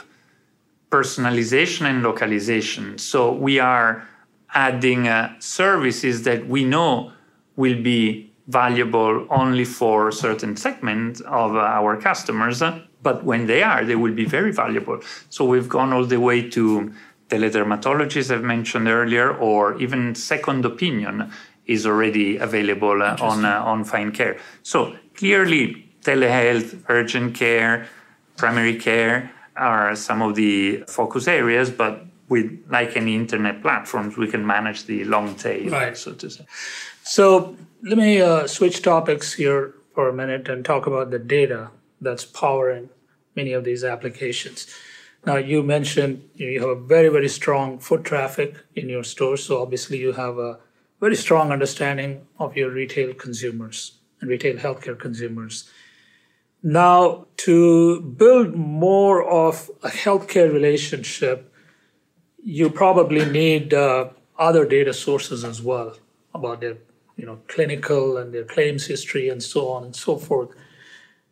personalization 0.92 1.88
and 1.88 2.04
localization. 2.04 3.00
So 3.00 3.34
we 3.34 3.58
are 3.58 4.08
adding 4.54 5.08
uh, 5.08 5.34
services 5.40 6.24
that 6.24 6.48
we 6.48 6.64
know 6.64 7.12
will 7.56 7.82
be 7.82 8.27
valuable 8.48 9.28
only 9.30 9.66
for 9.66 10.12
certain 10.12 10.56
segments 10.56 11.22
of 11.22 11.56
uh, 11.56 11.60
our 11.60 11.98
customers, 11.98 12.64
but 13.02 13.24
when 13.24 13.46
they 13.46 13.62
are, 13.62 13.84
they 13.84 13.96
will 13.96 14.14
be 14.14 14.26
very 14.26 14.52
valuable. 14.52 15.00
So 15.30 15.46
we've 15.46 15.70
gone 15.70 15.94
all 15.94 16.06
the 16.06 16.20
way 16.20 16.50
to 16.52 16.94
teledermatologists 17.30 18.34
I've 18.34 18.44
mentioned 18.44 18.88
earlier, 18.88 19.36
or 19.36 19.78
even 19.82 20.16
second 20.16 20.66
opinion 20.66 21.32
is 21.66 21.86
already 21.86 22.38
available 22.38 23.04
uh, 23.04 23.18
on 23.20 23.44
uh, 23.44 23.62
on 23.72 23.84
Find 23.84 24.14
Care. 24.14 24.40
So 24.64 24.96
clearly, 25.16 25.92
telehealth, 26.02 26.84
urgent 26.88 27.36
care, 27.36 27.88
primary 28.38 28.78
care 28.78 29.32
are 29.58 29.96
some 29.96 30.22
of 30.22 30.36
the 30.36 30.84
focus 30.88 31.28
areas, 31.28 31.70
but 31.70 32.07
with 32.30 32.64
like 32.70 32.98
any 32.98 33.16
internet 33.16 33.62
platforms, 33.62 34.18
we 34.18 34.28
can 34.28 34.46
manage 34.46 34.86
the 34.86 35.04
long 35.06 35.36
tail, 35.36 35.70
right. 35.70 35.98
so 35.98 36.14
to 36.14 36.30
say. 36.30 36.46
So 37.04 37.56
let 37.84 37.98
me 37.98 38.22
uh, 38.22 38.48
switch 38.48 38.82
topics 38.82 39.34
here 39.34 39.76
for 39.94 40.10
a 40.10 40.14
minute 40.14 40.50
and 40.50 40.66
talk 40.66 40.88
about 40.88 41.12
the 41.12 41.20
data 41.20 41.70
that's 42.02 42.26
powering 42.26 42.90
many 43.36 43.54
of 43.54 43.64
these 43.64 43.84
applications. 43.84 44.68
Now, 45.26 45.38
you 45.38 45.64
mentioned 45.64 46.30
you 46.36 46.60
have 46.60 46.70
a 46.70 46.76
very, 46.76 47.10
very 47.10 47.30
strong 47.30 47.80
foot 47.80 48.04
traffic 48.04 48.56
in 48.76 48.90
your 48.90 49.04
stores. 49.04 49.44
So 49.46 49.62
obviously, 49.62 49.98
you 49.98 50.14
have 50.14 50.38
a 50.38 50.60
very 51.00 51.16
strong 51.16 51.52
understanding 51.52 52.28
of 52.40 52.56
your 52.56 52.72
retail 52.72 53.14
consumers 53.14 53.98
and 54.22 54.30
retail 54.30 54.58
healthcare 54.58 54.98
consumers. 54.98 55.70
Now, 56.64 57.28
to 57.38 58.02
build 58.02 58.56
more 58.56 59.24
of 59.24 59.70
a 59.84 59.90
healthcare 59.90 60.52
relationship, 60.52 61.47
you 62.44 62.70
probably 62.70 63.26
need 63.26 63.74
uh, 63.74 64.10
other 64.38 64.66
data 64.66 64.94
sources 64.94 65.44
as 65.44 65.62
well 65.62 65.96
about 66.34 66.62
their 66.62 66.78
you 67.16 67.26
know 67.26 67.40
clinical 67.48 68.18
and 68.18 68.34
their 68.34 68.44
claims 68.44 68.86
history 68.86 69.30
and 69.30 69.42
so 69.42 69.70
on 69.70 69.84
and 69.84 69.96
so 69.96 70.18
forth. 70.18 70.50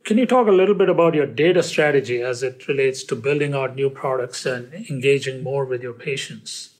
Can 0.03 0.17
you 0.17 0.25
talk 0.27 0.47
a 0.47 0.51
little 0.51 0.75
bit 0.75 0.89
about 0.89 1.15
your 1.15 1.25
data 1.25 1.63
strategy 1.63 2.21
as 2.21 2.43
it 2.43 2.67
relates 2.67 3.03
to 3.05 3.15
building 3.15 3.55
out 3.55 3.75
new 3.75 3.89
products 3.89 4.45
and 4.45 4.71
engaging 4.89 5.43
more 5.43 5.65
with 5.65 5.81
your 5.81 5.93
patients? 5.93 6.75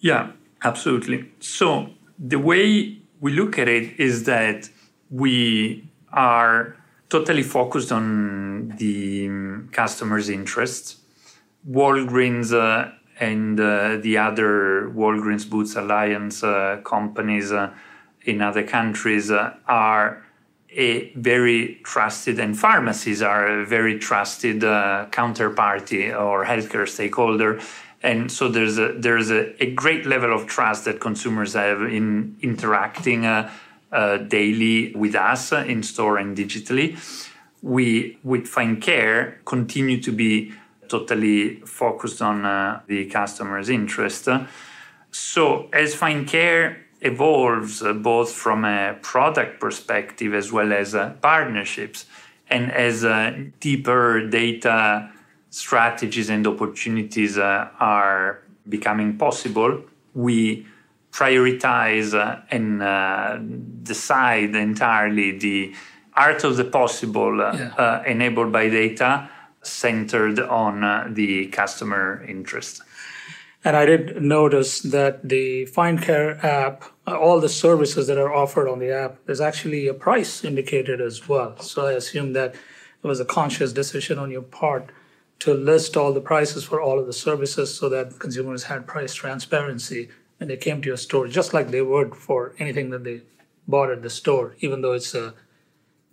Yeah 0.00 0.32
absolutely. 0.64 1.30
So 1.40 1.90
the 2.18 2.38
way 2.38 2.98
we 3.20 3.32
look 3.32 3.58
at 3.58 3.68
it 3.68 3.98
is 3.98 4.24
that 4.24 4.68
we 5.10 5.88
are 6.12 6.76
totally 7.08 7.42
focused 7.42 7.92
on 7.92 8.74
the 8.78 9.28
customer's 9.72 10.28
interests. 10.28 10.96
Walgreens 11.68 12.52
uh, 12.52 12.92
and 13.20 13.60
uh, 13.60 13.98
the 13.98 14.18
other 14.18 14.90
Walgreens 14.94 15.48
Boots 15.48 15.76
Alliance 15.76 16.42
uh, 16.42 16.80
companies 16.84 17.52
uh, 17.52 17.72
in 18.24 18.42
other 18.42 18.64
countries 18.66 19.30
are 19.30 20.24
a 20.72 21.12
very 21.14 21.80
trusted, 21.84 22.38
and 22.38 22.58
pharmacies 22.58 23.22
are 23.22 23.60
a 23.60 23.66
very 23.66 23.98
trusted 23.98 24.64
uh, 24.64 25.06
counterparty 25.10 26.18
or 26.18 26.44
healthcare 26.44 26.88
stakeholder 26.88 27.60
and 28.02 28.32
so 28.32 28.48
there's 28.48 28.78
a 28.78 28.94
there's 28.94 29.30
a, 29.30 29.62
a, 29.62 29.70
great 29.72 30.06
level 30.06 30.32
of 30.32 30.46
trust 30.46 30.86
that 30.86 31.00
consumers 31.00 31.52
have 31.52 31.82
in 31.82 32.36
interacting 32.40 33.26
uh, 33.26 33.50
uh, 33.92 34.16
daily 34.18 34.94
with 34.94 35.14
us 35.14 35.52
in 35.52 35.82
store 35.82 36.16
and 36.16 36.36
digitally. 36.36 36.98
We 37.62 38.18
with 38.24 38.46
Find 38.46 38.80
Care 38.80 39.40
continue 39.44 40.00
to 40.02 40.12
be 40.12 40.54
totally 40.90 41.60
focused 41.60 42.20
on 42.20 42.44
uh, 42.44 42.80
the 42.86 43.06
customer's 43.06 43.68
interest. 43.68 44.28
So 45.10 45.68
as 45.72 45.94
Find 45.94 46.26
Care 46.26 46.86
evolves 47.00 47.82
uh, 47.82 47.92
both 47.92 48.32
from 48.32 48.64
a 48.64 48.98
product 49.00 49.60
perspective 49.60 50.34
as 50.34 50.52
well 50.52 50.72
as 50.72 50.94
uh, 50.94 51.10
partnerships 51.22 52.06
and 52.48 52.70
as 52.72 53.04
deeper 53.60 54.26
data 54.26 55.10
strategies 55.50 56.30
and 56.30 56.46
opportunities 56.46 57.38
uh, 57.38 57.68
are 57.78 58.42
becoming 58.68 59.16
possible, 59.16 59.82
we 60.14 60.66
prioritize 61.12 62.14
uh, 62.14 62.40
and 62.50 62.82
uh, 62.82 63.36
decide 63.82 64.54
entirely 64.54 65.36
the 65.38 65.74
art 66.14 66.44
of 66.44 66.56
the 66.56 66.64
possible 66.64 67.40
uh, 67.40 67.52
yeah. 67.52 67.74
Uh, 67.74 68.02
enabled 68.06 68.52
by 68.52 68.68
data 68.68 69.28
centered 69.62 70.38
on 70.40 70.84
uh, 70.84 71.08
the 71.10 71.46
customer 71.48 72.24
interest. 72.26 72.82
And 73.62 73.76
I 73.76 73.84
did 73.84 74.22
notice 74.22 74.80
that 74.80 75.28
the 75.28 75.66
Find 75.66 76.00
Care 76.00 76.44
app, 76.44 76.84
all 77.06 77.40
the 77.40 77.48
services 77.48 78.06
that 78.06 78.16
are 78.16 78.32
offered 78.32 78.68
on 78.68 78.78
the 78.78 78.90
app, 78.90 79.18
there's 79.26 79.40
actually 79.40 79.86
a 79.86 79.92
price 79.92 80.44
indicated 80.44 81.00
as 81.00 81.28
well. 81.28 81.58
So 81.58 81.86
I 81.86 81.92
assume 81.92 82.32
that 82.32 82.54
it 82.54 83.06
was 83.06 83.20
a 83.20 83.24
conscious 83.24 83.72
decision 83.72 84.18
on 84.18 84.30
your 84.30 84.42
part 84.42 84.90
to 85.40 85.52
list 85.52 85.96
all 85.96 86.12
the 86.12 86.20
prices 86.20 86.64
for 86.64 86.80
all 86.80 86.98
of 86.98 87.06
the 87.06 87.12
services 87.12 87.74
so 87.74 87.88
that 87.90 88.18
consumers 88.18 88.64
had 88.64 88.86
price 88.86 89.14
transparency 89.14 90.08
when 90.38 90.48
they 90.48 90.56
came 90.56 90.80
to 90.80 90.88
your 90.88 90.96
store, 90.96 91.28
just 91.28 91.52
like 91.52 91.70
they 91.70 91.82
would 91.82 92.14
for 92.14 92.54
anything 92.58 92.88
that 92.90 93.04
they 93.04 93.22
bought 93.68 93.90
at 93.90 94.02
the 94.02 94.10
store, 94.10 94.56
even 94.60 94.80
though 94.80 94.92
it's 94.92 95.14
a 95.14 95.34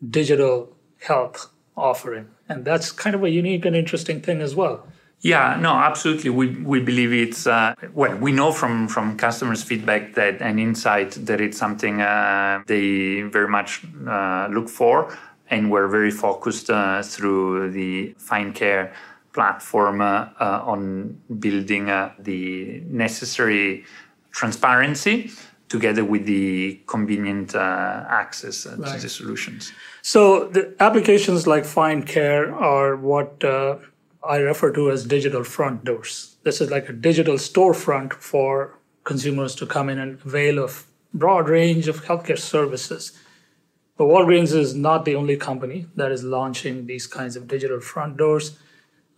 digital 0.09 0.75
health 0.99 1.49
offering. 1.77 2.27
And 2.49 2.65
that's 2.65 2.91
kind 2.91 3.15
of 3.15 3.23
a 3.23 3.29
unique 3.29 3.65
and 3.65 3.75
interesting 3.75 4.21
thing 4.21 4.41
as 4.41 4.55
well. 4.55 4.87
Yeah, 5.21 5.57
no, 5.59 5.71
absolutely. 5.71 6.29
We, 6.29 6.47
we 6.61 6.79
believe 6.79 7.11
it's, 7.11 7.47
uh, 7.47 7.73
well, 7.93 8.15
we 8.17 8.31
know 8.31 8.51
from, 8.51 8.87
from 8.87 9.17
customers' 9.17 9.63
feedback 9.63 10.13
that 10.13 10.41
an 10.41 10.59
insight 10.59 11.11
that 11.25 11.41
it's 11.41 11.57
something 11.57 12.01
uh, 12.01 12.61
they 12.67 13.21
very 13.21 13.47
much 13.47 13.81
uh, 14.07 14.47
look 14.51 14.69
for. 14.69 15.17
And 15.49 15.71
we're 15.71 15.87
very 15.87 16.11
focused 16.11 16.69
uh, 16.69 17.01
through 17.01 17.71
the 17.71 18.13
Find 18.17 18.53
Care 18.53 18.93
platform 19.33 20.01
uh, 20.01 20.29
uh, 20.39 20.61
on 20.63 21.19
building 21.39 21.85
the 22.19 22.81
necessary 22.87 23.85
transparency 24.31 25.31
together 25.69 26.03
with 26.03 26.25
the 26.25 26.81
convenient 26.87 27.55
uh, 27.55 28.05
access 28.07 28.65
uh, 28.65 28.75
right. 28.77 28.95
to 28.95 29.01
the 29.01 29.09
solutions. 29.09 29.71
So 30.01 30.47
the 30.47 30.73
applications 30.79 31.45
like 31.45 31.65
Find 31.65 32.05
Care 32.05 32.53
are 32.55 32.95
what 32.95 33.43
uh, 33.43 33.77
I 34.23 34.37
refer 34.37 34.71
to 34.73 34.91
as 34.91 35.05
digital 35.05 35.43
front 35.43 35.83
doors. 35.83 36.37
This 36.43 36.61
is 36.61 36.71
like 36.71 36.89
a 36.89 36.93
digital 36.93 37.35
storefront 37.35 38.13
for 38.13 38.77
consumers 39.03 39.55
to 39.55 39.65
come 39.65 39.89
in 39.89 39.99
and 39.99 40.19
avail 40.25 40.59
of 40.59 40.85
broad 41.13 41.49
range 41.49 41.87
of 41.87 42.05
healthcare 42.05 42.39
services. 42.39 43.17
But 43.97 44.05
Walgreens 44.05 44.53
is 44.53 44.75
not 44.75 45.05
the 45.05 45.15
only 45.15 45.37
company 45.37 45.87
that 45.95 46.11
is 46.11 46.23
launching 46.23 46.85
these 46.85 47.07
kinds 47.07 47.35
of 47.35 47.47
digital 47.47 47.79
front 47.79 48.17
doors 48.17 48.57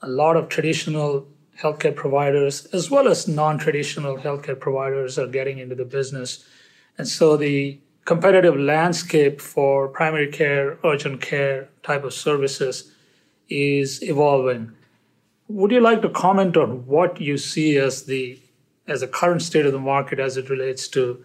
a 0.01 0.07
lot 0.07 0.37
of 0.37 0.49
traditional 0.49 1.27
healthcare 1.61 1.95
providers 1.95 2.65
as 2.67 2.89
well 2.89 3.07
as 3.07 3.27
non-traditional 3.27 4.17
healthcare 4.17 4.59
providers 4.59 5.19
are 5.19 5.27
getting 5.27 5.59
into 5.59 5.75
the 5.75 5.85
business. 5.85 6.45
And 6.97 7.07
so 7.07 7.37
the 7.37 7.79
competitive 8.05 8.57
landscape 8.57 9.41
for 9.41 9.87
primary 9.87 10.31
care 10.31 10.79
urgent 10.83 11.21
care 11.21 11.69
type 11.83 12.03
of 12.03 12.13
services 12.13 12.91
is 13.49 14.01
evolving. 14.03 14.71
Would 15.47 15.71
you 15.71 15.81
like 15.81 16.01
to 16.03 16.09
comment 16.09 16.55
on 16.55 16.85
what 16.85 17.19
you 17.19 17.37
see 17.37 17.77
as 17.77 18.03
the 18.03 18.39
as 18.87 19.01
the 19.01 19.07
current 19.07 19.41
state 19.41 19.67
of 19.67 19.71
the 19.71 19.79
market 19.79 20.19
as 20.19 20.35
it 20.35 20.49
relates 20.49 20.87
to 20.87 21.23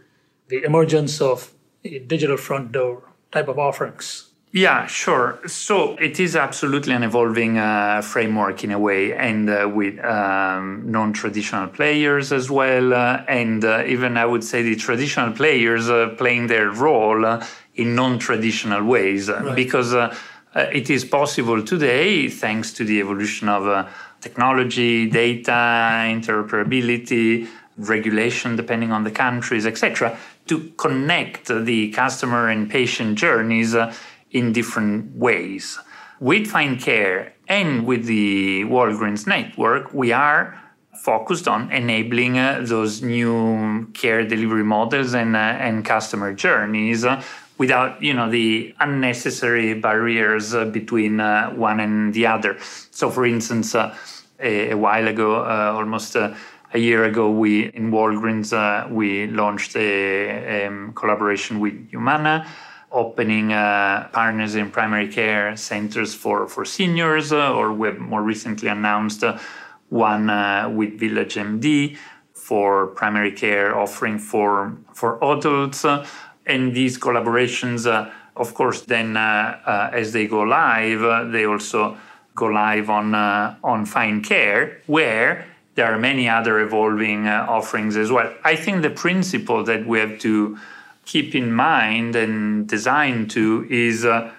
the 0.48 0.62
emergence 0.64 1.20
of 1.20 1.54
a 1.82 1.98
digital 2.00 2.36
front 2.36 2.72
door 2.72 3.02
type 3.32 3.48
of 3.48 3.58
offerings 3.58 4.33
yeah, 4.54 4.86
sure. 4.86 5.40
So 5.48 5.96
it 5.96 6.20
is 6.20 6.36
absolutely 6.36 6.94
an 6.94 7.02
evolving 7.02 7.58
uh, 7.58 8.02
framework 8.02 8.62
in 8.62 8.70
a 8.70 8.78
way, 8.78 9.12
and 9.12 9.50
uh, 9.50 9.68
with 9.68 9.98
um, 10.04 10.92
non 10.92 11.12
traditional 11.12 11.66
players 11.66 12.30
as 12.30 12.52
well. 12.52 12.94
Uh, 12.94 13.24
and 13.26 13.64
uh, 13.64 13.82
even 13.84 14.16
I 14.16 14.24
would 14.24 14.44
say 14.44 14.62
the 14.62 14.76
traditional 14.76 15.32
players 15.32 15.90
uh, 15.90 16.14
playing 16.16 16.46
their 16.46 16.70
role 16.70 17.26
uh, 17.26 17.44
in 17.74 17.96
non 17.96 18.20
traditional 18.20 18.84
ways, 18.84 19.28
right. 19.28 19.56
because 19.56 19.92
it 20.54 20.88
is 20.88 21.04
possible 21.04 21.60
today, 21.64 22.28
thanks 22.28 22.72
to 22.74 22.84
the 22.84 23.00
evolution 23.00 23.48
of 23.48 23.90
technology, 24.20 25.10
data, 25.10 25.50
interoperability, 25.50 27.48
regulation, 27.76 28.54
depending 28.54 28.92
on 28.92 29.02
the 29.02 29.10
countries, 29.10 29.66
etc., 29.66 30.16
to 30.46 30.70
connect 30.76 31.48
the 31.48 31.90
customer 31.90 32.48
and 32.50 32.70
patient 32.70 33.18
journeys 33.18 33.74
in 34.34 34.52
different 34.52 35.16
ways. 35.16 35.78
With 36.20 36.48
Find 36.48 36.78
Care 36.78 37.32
and 37.48 37.86
with 37.86 38.04
the 38.04 38.64
Walgreens 38.64 39.26
network, 39.26 39.94
we 39.94 40.12
are 40.12 40.60
focused 41.02 41.48
on 41.48 41.70
enabling 41.70 42.38
uh, 42.38 42.60
those 42.62 43.02
new 43.02 43.86
care 43.94 44.26
delivery 44.26 44.64
models 44.64 45.14
and, 45.14 45.36
uh, 45.36 45.38
and 45.38 45.84
customer 45.84 46.32
journeys 46.32 47.04
uh, 47.04 47.22
without 47.58 48.02
you 48.02 48.12
know 48.12 48.28
the 48.30 48.74
unnecessary 48.80 49.74
barriers 49.74 50.54
uh, 50.54 50.64
between 50.64 51.20
uh, 51.20 51.50
one 51.50 51.78
and 51.80 52.14
the 52.14 52.26
other. 52.26 52.56
So, 52.90 53.10
for 53.10 53.26
instance, 53.26 53.74
a, 53.74 53.94
a, 54.40 54.74
while 54.74 55.06
ago, 55.06 55.44
almost 55.44 56.16
a 56.16 56.36
year 56.74 57.04
ago, 57.04 57.30
we 57.30 57.66
in 57.66 57.90
Walgreens 57.90 58.50
we 58.90 59.26
launched 59.26 59.76
a, 59.76 60.62
a 60.62 60.66
um, 60.66 60.92
collaboration 60.94 61.60
with 61.60 61.90
Humana 61.90 62.46
opening 62.94 63.52
uh, 63.52 64.08
partners 64.12 64.54
in 64.54 64.70
primary 64.70 65.08
care 65.08 65.56
centers 65.56 66.14
for, 66.14 66.46
for 66.46 66.64
seniors, 66.64 67.32
uh, 67.32 67.52
or 67.52 67.72
we've 67.72 67.98
more 67.98 68.22
recently 68.22 68.68
announced 68.68 69.24
uh, 69.24 69.36
one 69.88 70.30
uh, 70.30 70.70
with 70.74 70.98
Village 70.98 71.34
MD 71.34 71.98
for 72.32 72.86
primary 72.88 73.32
care 73.32 73.76
offering 73.76 74.18
for, 74.18 74.76
for 74.94 75.18
adults. 75.24 75.84
and 76.46 76.74
these 76.74 76.96
collaborations, 76.96 77.86
uh, 77.86 78.10
of 78.36 78.54
course, 78.54 78.82
then 78.82 79.16
uh, 79.16 79.90
as 79.92 80.12
they 80.12 80.26
go 80.26 80.40
live, 80.42 81.32
they 81.32 81.46
also 81.46 81.96
go 82.34 82.46
live 82.46 82.90
on, 82.90 83.14
on 83.14 83.86
Find 83.86 84.24
Care, 84.24 84.80
where 84.86 85.46
there 85.74 85.86
are 85.92 85.98
many 85.98 86.28
other 86.28 86.60
evolving 86.60 87.26
offerings 87.26 87.96
as 87.96 88.10
well. 88.12 88.32
I 88.44 88.56
think 88.56 88.82
the 88.82 88.90
principle 88.90 89.64
that 89.64 89.86
we 89.86 89.98
have 90.00 90.18
to 90.20 90.58
keep 91.04 91.34
in 91.34 91.52
mind 91.52 92.16
and 92.16 92.66
design 92.68 93.28
to 93.28 93.66
is 93.70 94.04
uh, 94.04 94.32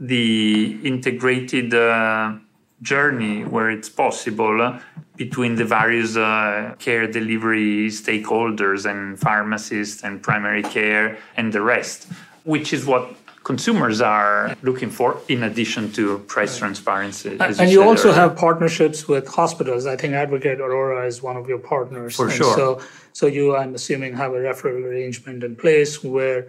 the 0.00 0.78
integrated 0.82 1.74
uh, 1.74 2.34
journey 2.82 3.44
where 3.44 3.70
it's 3.70 3.88
possible 3.88 4.60
uh, 4.60 4.80
between 5.16 5.54
the 5.54 5.64
various 5.64 6.16
uh, 6.16 6.74
care 6.78 7.06
delivery 7.06 7.88
stakeholders 7.88 8.88
and 8.88 9.18
pharmacists 9.18 10.02
and 10.02 10.22
primary 10.22 10.62
care 10.62 11.16
and 11.36 11.52
the 11.52 11.62
rest, 11.62 12.08
which 12.44 12.72
is 12.72 12.84
what 12.84 13.14
consumers 13.44 14.00
are 14.00 14.56
looking 14.62 14.90
for 14.90 15.20
in 15.28 15.44
addition 15.44 15.92
to 15.92 16.18
price 16.20 16.58
transparency. 16.58 17.36
And, 17.38 17.56
you, 17.60 17.68
you 17.68 17.82
also 17.82 18.08
earlier. 18.08 18.20
have 18.20 18.36
partnerships 18.36 19.06
with 19.06 19.28
hospitals. 19.28 19.86
I 19.86 19.96
think 19.96 20.14
Advocate 20.14 20.60
Aurora 20.60 21.06
is 21.06 21.22
one 21.22 21.36
of 21.36 21.46
your 21.46 21.58
partners. 21.58 22.16
For 22.16 22.24
and 22.24 22.34
sure. 22.34 22.56
So, 22.56 22.80
so 23.12 23.26
you, 23.26 23.54
I'm 23.54 23.74
assuming, 23.74 24.14
have 24.14 24.32
a 24.32 24.36
referral 24.36 24.84
arrangement 24.84 25.44
in 25.44 25.54
place 25.56 26.02
where 26.02 26.48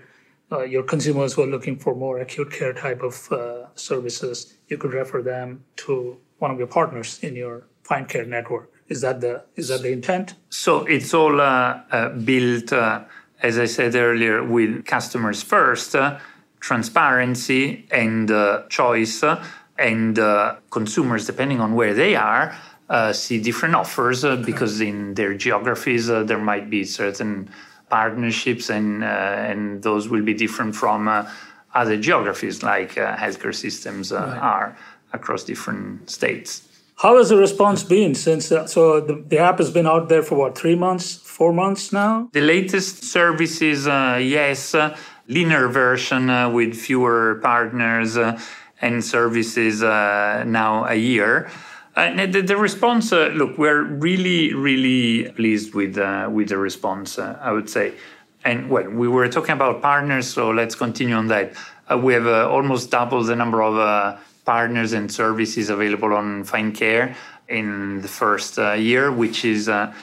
uh, 0.51 0.63
your 0.63 0.83
consumers 0.83 1.33
who 1.33 1.43
are 1.43 1.47
looking 1.47 1.77
for 1.77 1.95
more 1.95 2.19
acute 2.19 2.51
care 2.51 2.73
type 2.73 3.01
of 3.03 3.31
uh, 3.31 3.65
services, 3.75 4.55
you 4.69 4.77
could 4.77 4.93
refer 4.93 5.21
them 5.21 5.63
to 5.75 6.17
one 6.39 6.49
of 6.49 6.57
your 6.57 6.67
partners 6.67 7.19
in 7.21 7.35
your 7.35 7.67
Find 7.83 8.07
Care 8.07 8.25
network. 8.25 8.71
Is 8.87 9.01
that 9.01 9.19
the 9.21 9.43
is 9.55 9.67
that 9.67 9.81
the 9.81 9.91
intent? 9.91 10.35
So 10.49 10.85
it's 10.85 11.13
all 11.13 11.41
uh, 11.41 11.81
uh 11.91 12.09
built, 12.09 12.71
uh, 12.71 13.03
as 13.41 13.57
I 13.57 13.65
said 13.65 13.95
earlier, 13.95 14.43
with 14.43 14.85
customers 14.85 15.41
first 15.41 15.95
uh, 15.95 16.19
transparency 16.65 17.85
and 17.91 18.31
uh, 18.31 18.63
choice 18.69 19.23
and 19.77 20.17
uh, 20.17 20.55
consumers 20.71 21.27
depending 21.27 21.59
on 21.61 21.75
where 21.75 21.93
they 21.93 22.15
are 22.15 22.55
uh, 22.89 23.13
see 23.13 23.39
different 23.39 23.75
offers 23.75 24.25
uh, 24.25 24.35
because 24.37 24.81
in 24.81 25.13
their 25.13 25.33
geographies 25.35 26.09
uh, 26.09 26.23
there 26.23 26.39
might 26.39 26.67
be 26.69 26.83
certain 26.83 27.47
partnerships 27.89 28.69
and 28.69 29.03
uh, 29.03 29.51
and 29.51 29.83
those 29.83 30.09
will 30.09 30.23
be 30.23 30.33
different 30.33 30.75
from 30.75 30.99
other 31.81 31.97
geographies 31.97 32.63
like 32.63 32.95
healthcare 32.95 33.53
systems 33.53 34.11
right. 34.11 34.37
are 34.37 34.77
across 35.13 35.43
different 35.43 36.09
states. 36.09 36.67
How 36.97 37.17
has 37.17 37.29
the 37.29 37.37
response 37.37 37.83
been 37.83 38.15
since? 38.15 38.47
so 38.47 39.01
the, 39.01 39.15
the 39.27 39.37
app 39.37 39.57
has 39.57 39.69
been 39.69 39.85
out 39.85 40.07
there 40.07 40.23
for 40.23 40.35
what 40.35 40.57
three 40.57 40.75
months, 40.75 41.15
four 41.15 41.51
months 41.53 41.91
now. 41.91 42.29
The 42.31 42.41
latest 42.41 43.03
services, 43.03 43.85
yes 43.85 44.73
leaner 45.27 45.67
version 45.67 46.29
uh, 46.29 46.49
with 46.49 46.75
fewer 46.75 47.39
partners 47.41 48.17
uh, 48.17 48.39
and 48.81 49.03
services 49.03 49.81
uh, 49.81 50.43
now 50.45 50.85
a 50.85 50.95
year. 50.95 51.49
Uh, 51.95 52.25
the, 52.25 52.41
the, 52.41 52.57
response, 52.57 53.13
uh, 53.13 53.27
look, 53.27 53.57
we're 53.57 53.83
really, 53.83 54.53
really 54.53 55.31
pleased 55.31 55.73
with 55.73 55.97
uh, 55.97 56.29
with 56.29 56.49
the 56.49 56.57
response. 56.57 57.17
I 57.17 57.51
would 57.51 57.69
say, 57.69 57.93
and 58.43 58.69
well, 58.69 58.89
we 58.89 59.07
were 59.07 59.29
talking 59.29 59.53
about 59.53 59.81
partners, 59.81 60.27
so 60.27 60.49
let's 60.49 60.75
continue 60.75 61.15
on 61.15 61.27
that. 61.27 61.53
we 62.03 62.13
have 62.13 62.27
almost 62.27 62.91
doubled 62.91 63.27
the 63.27 63.35
number 63.35 63.63
of 63.63 64.19
partners 64.43 64.91
and 64.91 65.09
services 65.11 65.69
available 65.69 66.13
on 66.13 66.43
Find 66.43 66.75
Care 66.75 67.15
in 67.47 68.01
the 68.01 68.09
first 68.09 68.57
year, 68.57 69.09
which 69.09 69.45
is 69.45 69.69
a 69.69 69.93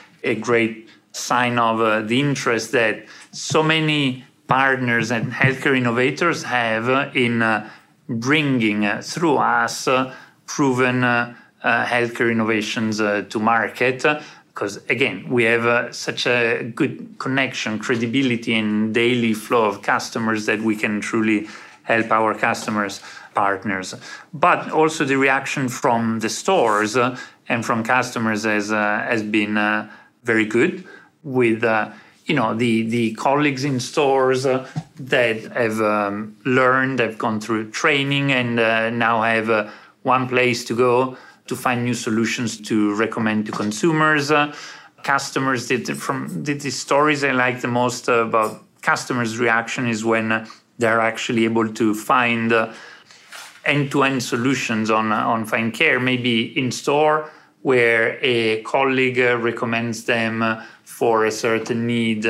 great 0.40 0.88
sign 1.12 1.58
of 1.58 2.08
the 2.08 2.20
interest 2.20 2.72
that 2.72 3.04
so 3.32 3.62
many 3.62 4.24
partners 4.52 5.10
and 5.10 5.32
healthcare 5.32 5.74
innovators 5.74 6.42
have 6.42 7.16
in 7.16 7.40
uh, 7.40 7.66
bringing 8.06 8.84
uh, 8.84 9.00
through 9.02 9.38
us 9.38 9.88
uh, 9.88 10.14
proven 10.44 11.02
uh, 11.02 11.34
uh, 11.62 11.86
healthcare 11.86 12.30
innovations 12.30 13.00
uh, 13.00 13.24
to 13.30 13.38
market. 13.38 14.04
Because 14.48 14.76
again 14.90 15.26
we 15.30 15.44
have 15.44 15.94
such 15.94 16.26
a 16.26 16.70
good 16.74 17.14
connection 17.18 17.78
credibility 17.78 18.54
and 18.54 18.92
daily 18.92 19.32
flow 19.32 19.64
of 19.64 19.80
customers 19.80 20.44
that 20.44 20.60
we 20.60 20.76
can 20.76 21.00
truly 21.00 21.48
help 21.84 22.10
our 22.10 22.34
customers 22.34 23.00
partners. 23.32 23.94
But 24.34 24.70
also 24.70 25.06
the 25.06 25.16
reaction 25.16 25.70
from 25.70 26.20
the 26.20 26.28
stores 26.28 26.94
and 27.48 27.64
from 27.64 27.82
customers 27.84 28.44
has, 28.44 28.68
has 28.68 29.22
been 29.22 29.54
very 30.24 30.44
good 30.44 30.84
with 31.22 31.64
you 32.26 32.34
know 32.34 32.54
the 32.54 32.82
the 32.82 33.14
colleagues 33.14 33.64
in 33.64 33.80
stores 33.80 34.46
uh, 34.46 34.66
that 34.96 35.42
have 35.52 35.80
um, 35.80 36.36
learned, 36.44 37.00
have 37.00 37.18
gone 37.18 37.40
through 37.40 37.70
training, 37.70 38.32
and 38.32 38.60
uh, 38.60 38.90
now 38.90 39.22
have 39.22 39.50
uh, 39.50 39.70
one 40.02 40.28
place 40.28 40.64
to 40.64 40.76
go 40.76 41.16
to 41.46 41.56
find 41.56 41.84
new 41.84 41.94
solutions 41.94 42.60
to 42.60 42.94
recommend 42.94 43.46
to 43.46 43.52
consumers. 43.52 44.30
Uh, 44.30 44.54
customers 45.02 45.66
did 45.66 45.96
from 45.98 46.44
the, 46.44 46.54
the, 46.54 46.70
stories 46.70 47.24
I 47.24 47.32
like 47.32 47.60
the 47.60 47.68
most 47.68 48.06
about 48.06 48.62
customers' 48.82 49.38
reaction 49.38 49.88
is 49.88 50.04
when 50.04 50.46
they're 50.78 51.00
actually 51.00 51.44
able 51.44 51.68
to 51.74 51.94
find 51.94 52.52
uh, 52.52 52.72
end-to-end 53.64 54.22
solutions 54.22 54.90
on 54.90 55.10
on 55.12 55.44
Find 55.44 55.74
Care, 55.74 55.98
maybe 55.98 56.56
in 56.58 56.70
store 56.70 57.30
where 57.62 58.18
a 58.22 58.60
colleague 58.62 59.18
recommends 59.18 60.04
them 60.04 60.42
for 61.02 61.26
a 61.26 61.32
certain 61.32 61.84
need 61.84 62.22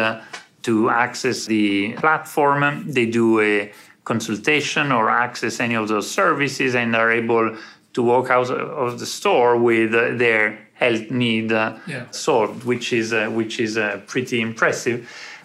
to 0.62 0.88
access 0.88 1.44
the 1.44 1.92
platform. 2.04 2.90
They 2.90 3.04
do 3.04 3.38
a 3.38 3.70
consultation 4.04 4.90
or 4.90 5.10
access 5.10 5.60
any 5.60 5.76
of 5.76 5.88
those 5.88 6.10
services 6.10 6.74
and 6.74 6.96
are 6.96 7.12
able 7.12 7.54
to 7.92 8.02
walk 8.02 8.30
out 8.30 8.48
of 8.50 8.98
the 8.98 9.04
store 9.04 9.58
with 9.58 9.92
their 9.92 10.44
health 10.72 11.10
need 11.10 11.50
yeah. 11.50 12.10
solved, 12.12 12.64
which 12.64 12.94
is 12.94 13.12
uh, 13.12 13.28
which 13.38 13.60
is 13.60 13.76
uh, 13.76 14.00
pretty 14.06 14.40
impressive. 14.40 14.98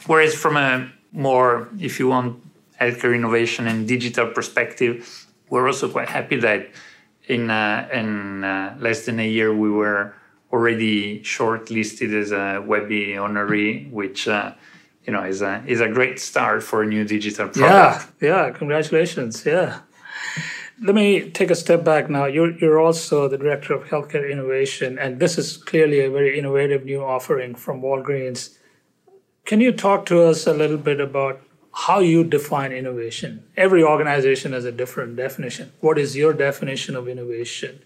Whereas 0.05 0.33
from 0.33 0.55
a 0.55 0.89
more, 1.11 1.67
if 1.87 1.99
you 1.99 2.07
want, 2.07 2.29
healthcare 2.79 3.13
innovation 3.13 3.67
and 3.67 3.77
digital 3.95 4.27
perspective, 4.37 4.95
we're 5.49 5.67
also 5.67 5.89
quite 5.89 6.07
happy 6.07 6.37
that 6.47 6.61
in 7.27 7.49
uh, 7.49 7.89
in 7.99 8.45
uh, 8.45 8.77
less 8.79 9.05
than 9.05 9.19
a 9.19 9.29
year 9.37 9.53
we 9.53 9.69
were 9.69 10.13
already 10.51 11.19
shortlisted 11.21 12.13
as 12.13 12.31
a 12.31 12.63
Webby 12.65 13.13
honoree, 13.13 13.91
which 13.91 14.27
uh, 14.27 14.53
you 15.05 15.13
know 15.13 15.23
is 15.23 15.41
a 15.41 15.63
is 15.67 15.81
a 15.81 15.87
great 15.87 16.19
start 16.19 16.63
for 16.63 16.83
a 16.83 16.85
new 16.85 17.03
digital 17.03 17.49
product. 17.49 18.13
Yeah, 18.21 18.45
yeah, 18.45 18.51
congratulations. 18.51 19.45
Yeah. 19.45 19.79
Let 20.79 20.93
me 20.93 21.31
take 21.31 21.49
a 21.49 21.55
step 21.55 21.83
back 21.83 22.09
now. 22.09 22.25
You're 22.25 22.51
you're 22.59 22.79
also 22.79 23.27
the 23.27 23.37
director 23.37 23.73
of 23.73 23.85
healthcare 23.85 24.29
innovation, 24.31 24.99
and 24.99 25.19
this 25.19 25.37
is 25.37 25.57
clearly 25.57 26.01
a 26.01 26.09
very 26.11 26.37
innovative 26.37 26.85
new 26.85 27.03
offering 27.03 27.55
from 27.55 27.81
Walgreens. 27.81 28.57
Can 29.45 29.59
you 29.61 29.71
talk 29.71 30.05
to 30.07 30.21
us 30.23 30.45
a 30.45 30.53
little 30.53 30.77
bit 30.77 30.99
about 30.99 31.41
how 31.73 31.99
you 31.99 32.23
define 32.23 32.71
innovation? 32.71 33.43
Every 33.55 33.83
organization 33.83 34.53
has 34.53 34.65
a 34.65 34.71
different 34.71 35.15
definition. 35.15 35.71
What 35.79 35.97
is 35.97 36.15
your 36.15 36.33
definition 36.33 36.95
of 36.95 37.07
innovation? 37.07 37.81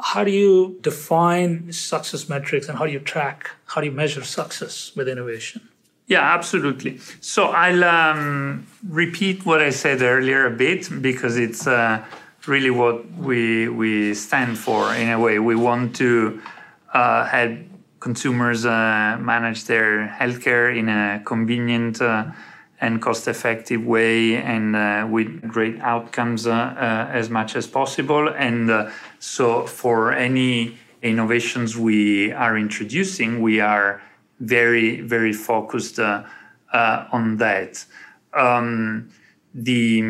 How 0.00 0.24
do 0.24 0.30
you 0.30 0.78
define 0.80 1.72
success 1.72 2.28
metrics 2.28 2.68
and 2.68 2.78
how 2.78 2.86
do 2.86 2.92
you 2.92 3.00
track, 3.00 3.50
how 3.66 3.80
do 3.80 3.86
you 3.86 3.92
measure 3.92 4.24
success 4.24 4.92
with 4.96 5.08
innovation? 5.08 5.68
Yeah, 6.06 6.34
absolutely. 6.34 6.98
So 7.20 7.46
I'll 7.46 7.84
um, 7.84 8.66
repeat 8.88 9.46
what 9.46 9.62
I 9.62 9.70
said 9.70 10.02
earlier 10.02 10.46
a 10.46 10.50
bit 10.50 10.88
because 11.00 11.38
it's 11.38 11.66
uh, 11.66 12.04
really 12.46 12.70
what 12.70 13.10
we 13.12 13.68
we 13.68 14.14
stand 14.14 14.58
for 14.58 14.94
in 14.94 15.08
a 15.08 15.18
way. 15.18 15.38
We 15.38 15.54
want 15.54 15.96
to 15.96 16.40
uh, 16.92 17.24
help 17.24 17.58
consumers 18.00 18.66
uh, 18.66 19.16
manage 19.20 19.64
their 19.64 20.08
healthcare 20.08 20.76
in 20.76 20.88
a 20.88 21.22
convenient 21.24 22.02
uh, 22.02 22.24
and 22.80 23.00
cost-effective 23.00 23.82
way 23.84 24.36
and 24.36 24.74
uh, 24.74 25.06
with 25.08 25.40
great 25.46 25.78
outcomes 25.80 26.48
uh, 26.48 27.08
as 27.12 27.30
much 27.30 27.54
as 27.54 27.64
possible. 27.68 28.28
And 28.28 28.90
so, 29.24 29.68
for 29.68 30.12
any 30.12 30.78
innovations 31.00 31.76
we 31.76 32.32
are 32.32 32.58
introducing, 32.58 33.40
we 33.40 33.60
are 33.60 34.02
very, 34.40 35.00
very 35.00 35.32
focused 35.32 36.00
uh, 36.00 36.24
uh, 36.72 37.06
on 37.12 37.36
that. 37.36 37.84
Um, 38.34 39.10
the, 39.54 40.02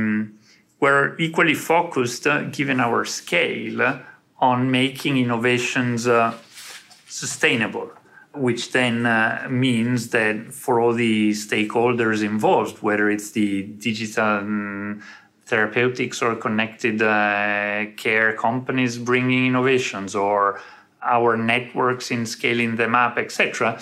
we're 0.81 1.14
equally 1.18 1.53
focused, 1.53 2.27
uh, 2.27 2.44
given 2.44 2.81
our 2.81 3.05
scale, 3.05 4.01
on 4.38 4.70
making 4.70 5.18
innovations 5.18 6.09
uh, 6.09 6.33
sustainable, 7.07 7.90
which 8.35 8.72
then 8.72 9.05
uh, 9.05 9.46
means 9.51 10.09
that 10.09 10.55
for 10.55 10.81
all 10.81 10.94
the 10.94 11.33
stakeholders 11.33 12.25
involved, 12.25 12.83
whether 12.83 13.11
it's 13.11 13.33
the 13.33 13.64
digital 13.64 14.25
um, 14.25 15.03
therapeutics 15.53 16.23
or 16.23 16.35
connected 16.35 17.03
uh, 17.03 17.85
care 17.99 18.33
companies 18.33 18.97
bringing 18.97 19.47
innovations 19.47 20.15
or 20.15 20.59
our 21.03 21.37
networks 21.37 22.11
in 22.11 22.25
scaling 22.25 22.77
them 22.77 22.95
up, 22.95 23.19
etc., 23.19 23.79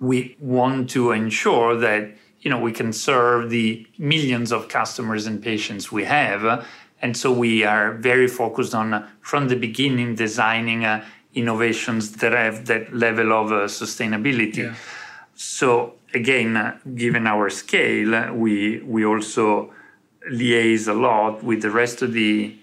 we 0.00 0.36
want 0.40 0.90
to 0.90 1.12
ensure 1.12 1.76
that 1.76 2.02
you 2.40 2.50
know 2.50 2.58
we 2.58 2.72
can 2.72 2.92
serve 2.92 3.48
the 3.48 3.86
millions 3.96 4.50
of 4.50 4.68
customers 4.68 5.24
and 5.28 5.36
patients 5.50 5.92
we 5.92 6.04
have 6.04 6.66
and 7.00 7.16
so 7.16 7.32
we 7.32 7.64
are 7.64 7.92
very 8.10 8.26
focused 8.26 8.74
on 8.74 8.88
from 9.20 9.48
the 9.48 9.56
beginning 9.56 10.16
designing 10.16 10.84
uh, 10.84 11.02
innovations 11.34 12.12
that 12.20 12.32
have 12.32 12.66
that 12.66 12.92
level 12.92 13.32
of 13.32 13.46
uh, 13.52 13.56
sustainability 13.82 14.64
yeah. 14.64 14.74
so 15.34 15.94
again 16.12 16.56
uh, 16.56 16.76
given 16.94 17.24
our 17.26 17.48
scale 17.48 18.12
we 18.34 18.80
we 18.94 19.06
also 19.06 19.72
liaise 20.30 20.88
a 20.88 20.92
lot 20.92 21.42
with 21.42 21.62
the 21.62 21.70
rest 21.70 22.02
of 22.02 22.12
the 22.12 22.56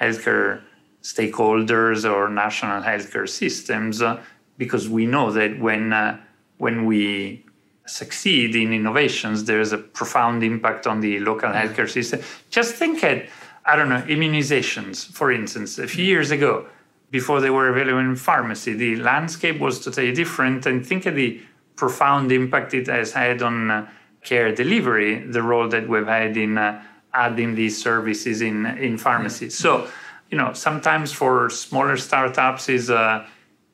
healthcare 0.00 0.62
stakeholders 1.02 2.10
or 2.10 2.28
national 2.28 2.82
healthcare 2.82 3.28
systems 3.28 4.02
uh, 4.02 4.20
because 4.58 4.88
we 4.88 5.06
know 5.06 5.30
that 5.30 5.58
when 5.58 5.92
uh, 5.92 6.18
when 6.58 6.84
we 6.86 7.44
succeed 7.86 8.56
in 8.56 8.72
innovations, 8.72 9.44
there's 9.44 9.72
a 9.72 9.78
profound 9.78 10.42
impact 10.42 10.86
on 10.86 11.00
the 11.00 11.20
local 11.20 11.50
healthcare 11.50 11.88
system. 11.88 12.20
Just 12.50 12.74
think 12.74 13.02
at, 13.04 13.28
I 13.64 13.76
don't 13.76 13.88
know, 13.88 14.02
immunizations, 14.02 15.06
for 15.06 15.30
instance. 15.30 15.78
A 15.78 15.86
few 15.86 16.04
years 16.04 16.30
ago, 16.30 16.66
before 17.10 17.40
they 17.40 17.50
were 17.50 17.68
available 17.68 18.00
in 18.00 18.16
pharmacy, 18.16 18.72
the 18.72 18.96
landscape 18.96 19.60
was 19.60 19.84
totally 19.84 20.12
different. 20.12 20.66
And 20.66 20.84
think 20.84 21.06
of 21.06 21.14
the 21.14 21.40
profound 21.76 22.32
impact 22.32 22.74
it 22.74 22.88
has 22.88 23.12
had 23.12 23.42
on 23.42 23.70
uh, 23.70 23.88
care 24.22 24.52
delivery, 24.52 25.24
the 25.24 25.42
role 25.42 25.68
that 25.68 25.88
we've 25.88 26.06
had 26.06 26.36
in 26.36 26.58
uh, 26.58 26.82
adding 27.16 27.54
these 27.54 27.82
services 27.82 28.42
in, 28.42 28.66
in 28.66 28.98
pharmacies. 28.98 29.56
So, 29.56 29.88
you 30.30 30.36
know, 30.36 30.52
sometimes 30.52 31.12
for 31.12 31.50
smaller 31.50 31.96
startups 31.96 32.68
is 32.68 32.90
uh, 32.90 33.26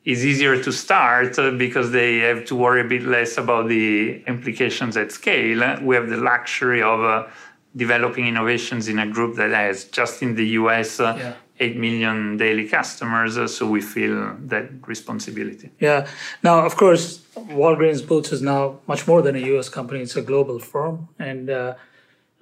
is 0.05 0.25
easier 0.25 0.61
to 0.61 0.71
start 0.71 1.39
uh, 1.39 1.51
because 1.51 1.91
they 1.91 2.17
have 2.19 2.43
to 2.45 2.55
worry 2.55 2.81
a 2.81 2.89
bit 2.95 3.03
less 3.03 3.37
about 3.37 3.69
the 3.69 4.21
implications 4.27 4.97
at 4.97 5.11
scale. 5.11 5.59
We 5.81 5.95
have 5.95 6.09
the 6.09 6.17
luxury 6.17 6.81
of 6.81 6.99
uh, 7.01 7.27
developing 7.75 8.27
innovations 8.27 8.87
in 8.87 8.99
a 8.99 9.07
group 9.07 9.35
that 9.37 9.51
has 9.51 9.85
just 9.85 10.21
in 10.21 10.35
the 10.35 10.47
US 10.59 10.99
uh, 10.99 11.15
yeah. 11.17 11.33
8 11.59 11.77
million 11.77 12.35
daily 12.35 12.67
customers, 12.67 13.37
uh, 13.37 13.47
so 13.47 13.65
we 13.65 13.79
feel 13.79 14.35
that 14.47 14.65
responsibility. 14.87 15.69
Yeah. 15.79 16.07
Now, 16.43 16.65
of 16.65 16.75
course, 16.75 17.19
Walgreens 17.35 18.05
Boots 18.05 18.31
is 18.31 18.41
now 18.41 18.79
much 18.87 19.07
more 19.07 19.21
than 19.21 19.35
a 19.35 19.43
US 19.55 19.69
company, 19.69 20.01
it's 20.01 20.17
a 20.17 20.21
global 20.21 20.59
firm. 20.59 21.07
And 21.17 21.49
uh, 21.49 21.75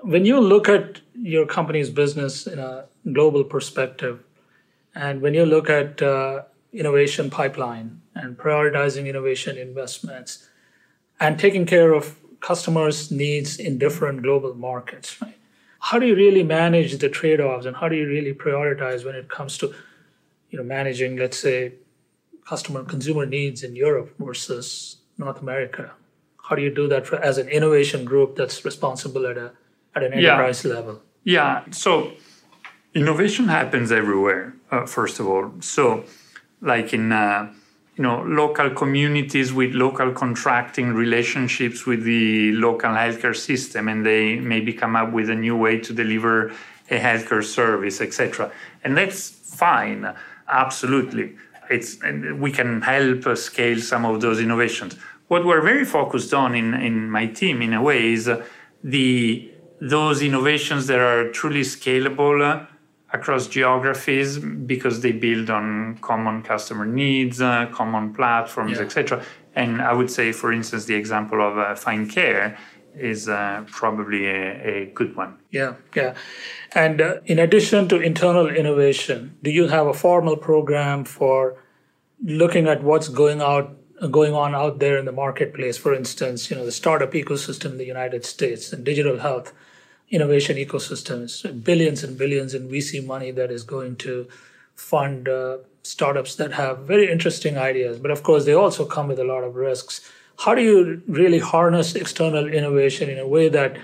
when 0.01 0.25
you 0.25 0.39
look 0.39 0.67
at 0.67 1.01
your 1.15 1.45
company's 1.45 1.89
business 1.89 2.47
in 2.47 2.59
a 2.59 2.85
global 3.11 3.43
perspective, 3.43 4.23
and 4.95 5.21
when 5.21 5.33
you 5.33 5.45
look 5.45 5.69
at 5.69 6.01
uh, 6.01 6.43
innovation 6.73 7.29
pipeline 7.29 8.01
and 8.15 8.37
prioritizing 8.37 9.07
innovation 9.07 9.57
investments 9.57 10.49
and 11.19 11.39
taking 11.39 11.65
care 11.65 11.93
of 11.93 12.17
customers' 12.39 13.11
needs 13.11 13.59
in 13.59 13.77
different 13.77 14.23
global 14.23 14.53
markets. 14.53 15.21
Right? 15.21 15.37
How 15.79 15.99
do 15.99 16.07
you 16.07 16.15
really 16.15 16.43
manage 16.43 16.97
the 16.97 17.09
trade-offs 17.09 17.65
and 17.65 17.75
how 17.75 17.87
do 17.87 17.95
you 17.95 18.07
really 18.07 18.33
prioritize 18.33 19.05
when 19.05 19.15
it 19.15 19.29
comes 19.29 19.57
to 19.59 19.73
you 20.49 20.57
know 20.57 20.63
managing, 20.63 21.17
let's 21.17 21.37
say, 21.37 21.73
customer 22.45 22.83
consumer 22.83 23.25
needs 23.25 23.63
in 23.63 23.75
Europe 23.75 24.13
versus 24.19 24.97
North 25.17 25.41
America? 25.41 25.91
How 26.43 26.55
do 26.55 26.61
you 26.63 26.73
do 26.73 26.87
that 26.87 27.07
for, 27.07 27.17
as 27.17 27.37
an 27.37 27.47
innovation 27.47 28.03
group 28.03 28.35
that's 28.35 28.65
responsible 28.65 29.25
at 29.27 29.37
a 29.37 29.53
at 29.95 30.03
an 30.03 30.13
enterprise 30.13 30.63
yeah. 30.63 30.73
level? 30.73 31.01
Yeah. 31.23 31.63
So 31.71 32.13
innovation 32.93 33.47
happens 33.47 33.91
everywhere. 33.91 34.53
Uh, 34.71 34.85
first 34.85 35.19
of 35.19 35.27
all, 35.27 35.51
so 35.59 36.05
like 36.61 36.93
in 36.93 37.11
uh, 37.11 37.51
you 37.97 38.03
know 38.03 38.23
local 38.23 38.69
communities 38.69 39.51
with 39.53 39.73
local 39.73 40.11
contracting 40.11 40.93
relationships 40.93 41.85
with 41.85 42.03
the 42.03 42.51
local 42.53 42.91
healthcare 42.91 43.35
system 43.35 43.87
and 43.87 44.05
they 44.05 44.39
maybe 44.39 44.73
come 44.73 44.95
up 44.95 45.11
with 45.11 45.29
a 45.29 45.35
new 45.35 45.55
way 45.55 45.77
to 45.77 45.93
deliver 45.93 46.47
a 46.89 46.99
healthcare 46.99 47.43
service 47.43 47.99
etc 48.01 48.51
and 48.83 48.97
that's 48.97 49.29
fine 49.29 50.11
absolutely 50.47 51.35
it's 51.69 51.97
we 52.39 52.51
can 52.51 52.81
help 52.81 53.37
scale 53.37 53.79
some 53.79 54.05
of 54.05 54.21
those 54.21 54.39
innovations 54.39 54.95
what 55.27 55.45
we're 55.45 55.61
very 55.61 55.85
focused 55.85 56.33
on 56.33 56.55
in, 56.55 56.73
in 56.73 57.09
my 57.09 57.25
team 57.25 57.61
in 57.61 57.73
a 57.73 57.81
way 57.81 58.13
is 58.13 58.29
the 58.83 59.50
those 59.81 60.21
innovations 60.21 60.87
that 60.87 60.99
are 60.99 61.31
truly 61.31 61.61
scalable 61.61 62.67
across 63.13 63.47
geographies 63.47 64.37
because 64.39 65.01
they 65.01 65.11
build 65.11 65.49
on 65.49 65.97
common 66.01 66.43
customer 66.43 66.85
needs, 66.85 67.41
uh, 67.41 67.65
common 67.73 68.13
platforms, 68.13 68.77
yeah. 68.77 68.83
etc. 68.85 69.23
And 69.55 69.81
I 69.81 69.91
would 69.91 70.09
say, 70.09 70.31
for 70.31 70.53
instance, 70.53 70.85
the 70.85 70.95
example 70.95 71.45
of 71.45 71.57
uh, 71.57 71.75
Find 71.75 72.09
Care 72.09 72.57
is 72.95 73.27
uh, 73.27 73.65
probably 73.67 74.27
a, 74.27 74.83
a, 74.83 74.85
good 74.93 75.15
one. 75.15 75.37
Yeah, 75.49 75.75
yeah. 75.95 76.13
And 76.73 77.01
uh, 77.01 77.15
in 77.25 77.39
addition 77.39 77.87
to 77.89 77.99
internal 77.99 78.47
innovation, 78.47 79.37
do 79.41 79.49
you 79.49 79.67
have 79.67 79.87
a 79.87 79.93
formal 79.93 80.37
program 80.37 81.05
for 81.05 81.57
looking 82.23 82.67
at 82.67 82.83
what's 82.83 83.07
going 83.09 83.41
out? 83.41 83.77
going 84.09 84.33
on 84.33 84.55
out 84.55 84.79
there 84.79 84.97
in 84.97 85.05
the 85.05 85.11
marketplace 85.11 85.77
for 85.77 85.93
instance 85.93 86.49
you 86.49 86.57
know 86.57 86.65
the 86.65 86.71
startup 86.71 87.11
ecosystem 87.11 87.73
in 87.73 87.77
the 87.77 87.85
united 87.85 88.25
states 88.25 88.73
and 88.73 88.83
digital 88.83 89.19
health 89.19 89.53
innovation 90.11 90.57
ecosystems, 90.57 91.63
billions 91.63 92.03
and 92.03 92.17
billions 92.17 92.53
in 92.53 92.69
VC 92.69 93.05
money 93.05 93.31
that 93.31 93.49
is 93.49 93.63
going 93.63 93.95
to 93.95 94.27
fund 94.75 95.27
uh, 95.27 95.57
startups 95.83 96.35
that 96.35 96.51
have 96.53 96.79
very 96.79 97.09
interesting 97.09 97.57
ideas. 97.57 97.97
But 97.97 98.11
of 98.11 98.21
course, 98.23 98.45
they 98.45 98.53
also 98.53 98.85
come 98.85 99.07
with 99.07 99.19
a 99.19 99.23
lot 99.23 99.43
of 99.43 99.55
risks. 99.55 100.01
How 100.39 100.53
do 100.53 100.61
you 100.61 101.01
really 101.07 101.39
harness 101.39 101.95
external 101.95 102.47
innovation 102.47 103.09
in 103.09 103.19
a 103.19 103.27
way 103.27 103.49
that 103.49 103.77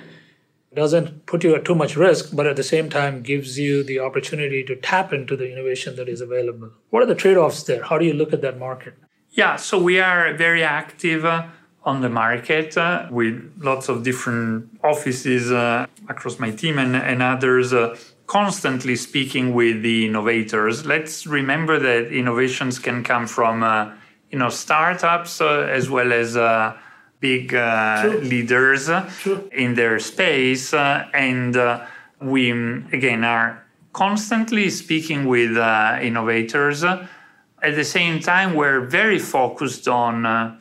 doesn't 0.75 1.25
put 1.25 1.43
you 1.43 1.55
at 1.55 1.65
too 1.65 1.75
much 1.75 1.95
risk, 1.95 2.35
but 2.35 2.45
at 2.45 2.55
the 2.55 2.63
same 2.63 2.89
time 2.89 3.21
gives 3.21 3.57
you 3.57 3.83
the 3.83 3.99
opportunity 3.99 4.63
to 4.63 4.75
tap 4.75 5.13
into 5.13 5.35
the 5.35 5.51
innovation 5.51 5.95
that 5.95 6.09
is 6.09 6.21
available? 6.21 6.71
What 6.89 7.01
are 7.01 7.07
the 7.07 7.15
trade 7.15 7.37
offs 7.37 7.63
there? 7.63 7.83
How 7.83 7.97
do 7.97 8.05
you 8.05 8.13
look 8.13 8.33
at 8.33 8.41
that 8.41 8.59
market? 8.59 8.93
Yeah, 9.31 9.55
so 9.55 9.81
we 9.81 9.99
are 9.99 10.33
very 10.33 10.63
active. 10.63 11.25
Uh, 11.25 11.47
on 11.87 12.01
the 12.01 12.09
market 12.09 12.77
uh, 12.77 13.07
with 13.09 13.35
lots 13.59 13.87
of 13.87 14.03
different 14.03 14.69
offices 14.83 15.49
uh, 15.49 15.87
across 16.09 16.37
my 16.37 16.51
team 16.51 16.77
and, 16.77 16.97
and 16.97 17.23
others 17.23 17.71
uh, 17.71 17.95
constantly 18.27 18.93
speaking 18.97 19.53
with 19.53 19.81
the 19.83 20.05
innovators. 20.05 20.85
Let's 20.85 21.25
remember 21.25 21.79
that 21.79 22.11
innovations 22.11 22.77
can 22.77 23.05
come 23.05 23.25
from 23.25 23.63
uh, 23.63 23.93
you 24.29 24.37
know 24.37 24.49
startups 24.49 25.39
uh, 25.39 25.77
as 25.79 25.89
well 25.89 26.11
as 26.11 26.35
uh, 26.35 26.77
big 27.21 27.53
leaders 27.53 28.89
in 29.53 29.73
their 29.75 29.97
space 29.97 30.73
and 30.73 31.55
we 32.21 32.51
again 32.91 33.23
are 33.23 33.63
constantly 33.93 34.69
speaking 34.69 35.25
with 35.25 35.57
innovators 36.09 36.83
at 36.83 37.73
the 37.81 37.83
same 37.83 38.19
time 38.19 38.53
we're 38.53 38.81
very 38.81 39.17
focused 39.17 39.87
on 39.87 40.59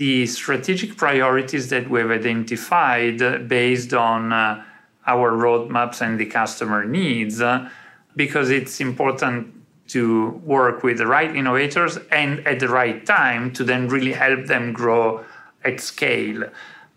the 0.00 0.24
strategic 0.24 0.96
priorities 0.96 1.68
that 1.68 1.90
we've 1.90 2.10
identified 2.10 3.18
based 3.46 3.92
on 3.92 4.32
uh, 4.32 4.64
our 5.06 5.32
roadmaps 5.32 6.00
and 6.00 6.18
the 6.18 6.24
customer 6.24 6.86
needs, 6.86 7.42
uh, 7.42 7.68
because 8.16 8.48
it's 8.48 8.80
important 8.80 9.52
to 9.88 10.30
work 10.56 10.82
with 10.82 10.96
the 10.96 11.06
right 11.06 11.36
innovators 11.36 11.98
and 12.10 12.46
at 12.46 12.60
the 12.60 12.68
right 12.68 13.04
time 13.04 13.52
to 13.52 13.62
then 13.62 13.88
really 13.88 14.12
help 14.12 14.46
them 14.46 14.72
grow 14.72 15.22
at 15.66 15.80
scale. 15.80 16.44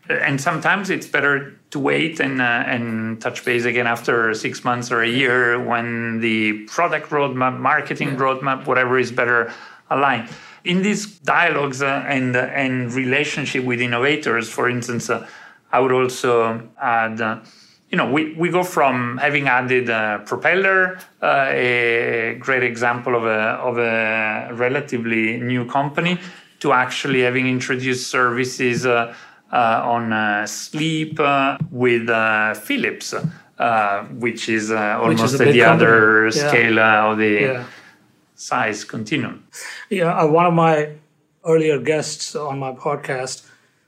And 0.08 0.40
sometimes 0.40 0.90
it's 0.90 1.08
better 1.08 1.60
to 1.72 1.80
wait 1.80 2.22
and, 2.22 2.42
uh, 2.42 2.64
and 2.74 3.20
touch 3.20 3.44
base 3.44 3.66
again 3.66 3.86
after 3.86 4.34
six 4.34 4.64
months 4.64 4.94
or 4.94 5.02
a 5.02 5.10
year 5.10 5.62
when 5.62 6.22
the 6.22 6.64
product 6.68 7.10
roadmap, 7.10 7.60
marketing 7.60 8.16
roadmap, 8.16 8.66
whatever 8.66 8.98
is 8.98 9.12
better 9.12 9.52
aligned 9.90 10.30
in 10.64 10.82
these 10.82 11.20
dialogues 11.20 11.82
uh, 11.82 12.06
and 12.08 12.36
uh, 12.36 12.40
and 12.40 12.94
relationship 12.94 13.64
with 13.64 13.82
innovators, 13.82 14.50
for 14.50 14.70
instance, 14.70 15.10
uh, 15.10 15.28
I 15.72 15.80
would 15.80 15.92
also 15.92 16.70
add, 16.80 17.20
you 17.90 17.98
know, 17.98 18.12
we, 18.12 18.34
we 18.36 18.50
go 18.50 18.64
from 18.64 19.18
having 19.18 19.48
added 19.48 19.90
a 19.90 20.22
propeller, 20.26 21.00
uh, 21.22 21.48
a 21.50 22.38
great 22.40 22.64
example 22.64 23.16
of 23.16 23.26
a, 23.26 23.60
of 23.70 23.78
a 23.78 24.54
relatively 24.54 25.40
new 25.40 25.66
company, 25.66 26.20
to 26.60 26.72
actually 26.72 27.22
having 27.22 27.48
introduced 27.48 28.10
services 28.10 28.86
uh, 28.86 29.14
uh, 29.52 29.82
on 29.84 30.14
uh, 30.14 30.48
sleep 30.48 31.20
uh, 31.20 31.58
with 31.70 32.10
uh, 32.10 32.54
Philips, 32.56 33.14
which 34.18 34.50
is 34.50 34.72
almost 34.72 35.10
which 35.10 35.22
is 35.22 35.42
at 35.42 35.54
the 35.54 35.60
company. 35.60 35.62
other 35.62 36.26
yeah. 36.26 36.32
scale 36.32 36.80
of 36.80 37.18
the 37.18 37.42
yeah. 37.42 37.64
Size 38.44 38.84
continuum. 38.84 39.48
Yeah, 39.90 40.24
one 40.26 40.46
of 40.46 40.54
my 40.54 40.96
earlier 41.46 41.80
guests 41.80 42.36
on 42.36 42.60
my 42.60 42.74
podcast 42.74 43.46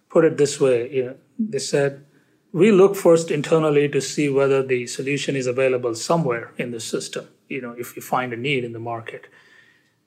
put 0.09 0.23
it 0.23 0.37
this 0.37 0.59
way. 0.59 0.77
You 0.95 1.03
know, 1.05 1.15
they 1.37 1.59
said, 1.59 2.05
we 2.53 2.71
look 2.71 2.95
first 2.95 3.31
internally 3.31 3.89
to 3.89 3.99
see 3.99 4.29
whether 4.29 4.63
the 4.63 4.87
solution 4.87 5.35
is 5.35 5.45
available 5.45 5.93
somewhere 5.93 6.53
in 6.57 6.71
the 6.71 6.79
system, 6.79 7.27
you 7.49 7.61
know, 7.61 7.75
if 7.77 7.97
you 7.97 8.01
find 8.01 8.31
a 8.31 8.37
need 8.37 8.63
in 8.63 8.71
the 8.71 8.79
market. 8.79 9.27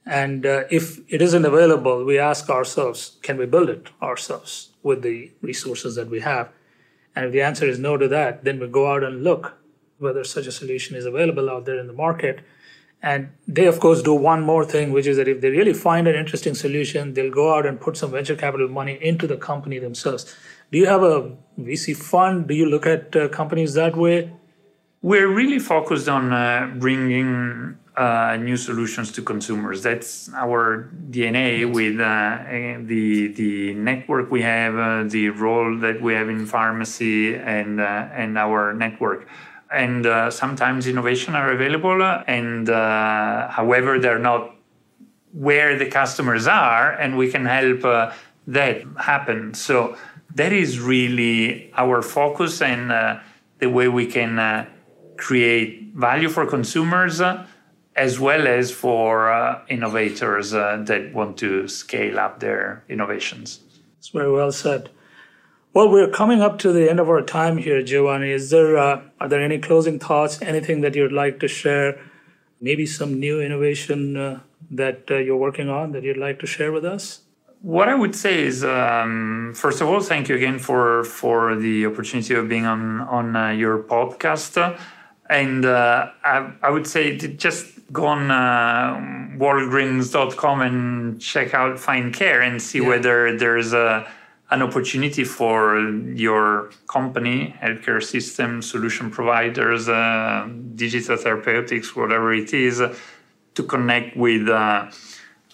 And 0.06 0.46
uh, 0.46 0.64
if 0.70 1.00
it 1.12 1.20
isn't 1.20 1.44
available, 1.44 2.02
we 2.06 2.18
ask 2.18 2.48
ourselves, 2.48 3.18
can 3.20 3.36
we 3.36 3.44
build 3.44 3.68
it 3.68 3.90
ourselves 4.00 4.70
with 4.82 5.02
the 5.02 5.30
resources 5.42 5.94
that 5.96 6.08
we 6.08 6.20
have? 6.20 6.48
And 7.14 7.26
if 7.26 7.32
the 7.32 7.42
answer 7.42 7.66
is 7.66 7.78
no 7.78 7.98
to 7.98 8.08
that, 8.08 8.44
then 8.44 8.58
we 8.58 8.66
go 8.68 8.90
out 8.90 9.04
and 9.04 9.22
look 9.22 9.58
whether 9.98 10.24
such 10.24 10.46
a 10.46 10.52
solution 10.52 10.96
is 10.96 11.04
available 11.04 11.50
out 11.50 11.66
there 11.66 11.78
in 11.78 11.86
the 11.86 11.92
market. 11.92 12.40
And 13.02 13.30
they, 13.46 13.66
of 13.66 13.78
course, 13.78 14.02
do 14.02 14.12
one 14.12 14.42
more 14.42 14.64
thing, 14.64 14.92
which 14.92 15.06
is 15.06 15.16
that 15.18 15.28
if 15.28 15.40
they 15.40 15.50
really 15.50 15.72
find 15.72 16.08
an 16.08 16.16
interesting 16.16 16.54
solution, 16.54 17.14
they'll 17.14 17.30
go 17.30 17.54
out 17.54 17.64
and 17.64 17.80
put 17.80 17.96
some 17.96 18.10
venture 18.10 18.34
capital 18.34 18.68
money 18.68 18.98
into 19.00 19.26
the 19.26 19.36
company 19.36 19.78
themselves. 19.78 20.34
Do 20.72 20.78
you 20.78 20.86
have 20.86 21.02
a 21.02 21.36
VC 21.60 21.96
fund? 21.96 22.48
Do 22.48 22.54
you 22.54 22.66
look 22.66 22.86
at 22.86 23.14
uh, 23.14 23.28
companies 23.28 23.74
that 23.74 23.96
way? 23.96 24.32
We're 25.00 25.28
really 25.28 25.60
focused 25.60 26.08
on 26.08 26.32
uh, 26.32 26.74
bringing 26.76 27.78
uh, 27.98 28.36
new 28.36 28.56
solutions 28.56 29.12
to 29.12 29.22
consumers. 29.22 29.82
That's 29.82 30.28
our 30.34 30.90
DNA 31.10 31.72
with 31.72 32.00
uh, 32.00 32.86
the 32.86 33.28
the 33.28 33.74
network 33.74 34.30
we 34.30 34.42
have, 34.42 34.76
uh, 34.76 35.08
the 35.08 35.30
role 35.30 35.78
that 35.78 36.00
we 36.00 36.14
have 36.14 36.28
in 36.28 36.46
pharmacy, 36.46 37.34
and 37.34 37.80
uh, 37.80 38.08
and 38.12 38.38
our 38.38 38.72
network. 38.72 39.28
And 39.70 40.32
sometimes 40.32 40.86
innovation 40.86 41.34
are 41.34 41.52
available, 41.52 42.02
and 42.26 42.68
however 42.68 43.98
they're 43.98 44.18
not 44.18 44.54
where 45.32 45.76
the 45.78 45.86
customers 45.86 46.46
are, 46.46 46.92
and 46.92 47.18
we 47.18 47.30
can 47.30 47.44
help 47.44 47.82
that 48.46 48.82
happen. 48.96 49.52
So 49.54 49.96
that 50.34 50.52
is 50.52 50.80
really 50.80 51.70
our 51.74 52.02
focus 52.02 52.62
and 52.62 52.92
uh, 52.92 53.20
the 53.58 53.68
way 53.68 53.88
we 53.88 54.06
can 54.06 54.38
uh, 54.38 54.66
create 55.16 55.92
value 55.94 56.28
for 56.28 56.46
consumers 56.46 57.20
uh, 57.20 57.46
as 57.96 58.20
well 58.20 58.46
as 58.46 58.70
for 58.70 59.32
uh, 59.32 59.60
innovators 59.68 60.54
uh, 60.54 60.82
that 60.86 61.12
want 61.12 61.36
to 61.38 61.66
scale 61.66 62.18
up 62.18 62.38
their 62.38 62.84
innovations. 62.88 63.60
That's 63.96 64.08
very 64.08 64.30
well 64.30 64.52
said. 64.52 64.90
Well, 65.74 65.88
we're 65.90 66.10
coming 66.10 66.40
up 66.40 66.58
to 66.60 66.72
the 66.72 66.90
end 66.90 66.98
of 66.98 67.08
our 67.08 67.22
time 67.22 67.58
here, 67.58 67.82
Giovanni. 67.82 68.30
Is 68.30 68.50
there 68.50 68.76
uh, 68.76 69.02
are 69.20 69.28
there 69.28 69.42
any 69.42 69.58
closing 69.58 69.98
thoughts? 69.98 70.40
Anything 70.42 70.80
that 70.80 70.94
you'd 70.94 71.12
like 71.12 71.38
to 71.40 71.48
share? 71.48 72.00
Maybe 72.60 72.86
some 72.86 73.20
new 73.20 73.40
innovation 73.40 74.40
that 74.70 75.08
you're 75.08 75.36
working 75.36 75.68
on 75.68 75.92
that 75.92 76.02
you'd 76.02 76.16
like 76.16 76.40
to 76.40 76.46
share 76.46 76.72
with 76.72 76.84
us? 76.84 77.20
what 77.62 77.88
I 77.88 77.94
would 77.94 78.14
say 78.14 78.42
is, 78.44 78.64
um, 78.64 79.52
first 79.54 79.80
of 79.80 79.88
all, 79.88 80.00
thank 80.00 80.28
you 80.28 80.36
again 80.36 80.58
for 80.58 81.04
for 81.04 81.56
the 81.56 81.86
opportunity 81.86 82.34
of 82.34 82.48
being 82.48 82.66
on 82.66 83.00
on 83.00 83.36
uh, 83.36 83.50
your 83.50 83.82
podcast. 83.82 84.78
And 85.30 85.66
uh, 85.66 86.10
I, 86.24 86.52
I, 86.62 86.70
would 86.70 86.86
say 86.86 87.18
just 87.18 87.66
go 87.92 88.06
on 88.06 88.30
uh, 88.30 89.36
walgreens.com 89.36 90.62
and 90.62 91.20
check 91.20 91.52
out 91.52 91.78
Find 91.78 92.14
Care 92.14 92.40
and 92.40 92.62
see 92.62 92.78
yeah. 92.78 92.88
whether 92.88 93.36
there's 93.36 93.74
a, 93.74 94.10
an 94.50 94.62
opportunity 94.62 95.24
for 95.24 95.78
your 96.14 96.70
company, 96.86 97.54
healthcare 97.62 98.02
system, 98.02 98.62
solution 98.62 99.10
providers, 99.10 99.88
uh, 99.88 100.48
digital 100.74 101.16
therapeutics, 101.16 101.94
whatever 101.94 102.32
it 102.32 102.54
is, 102.54 102.82
to 103.54 103.62
connect 103.62 104.16
with 104.16 104.48
uh, 104.48 104.90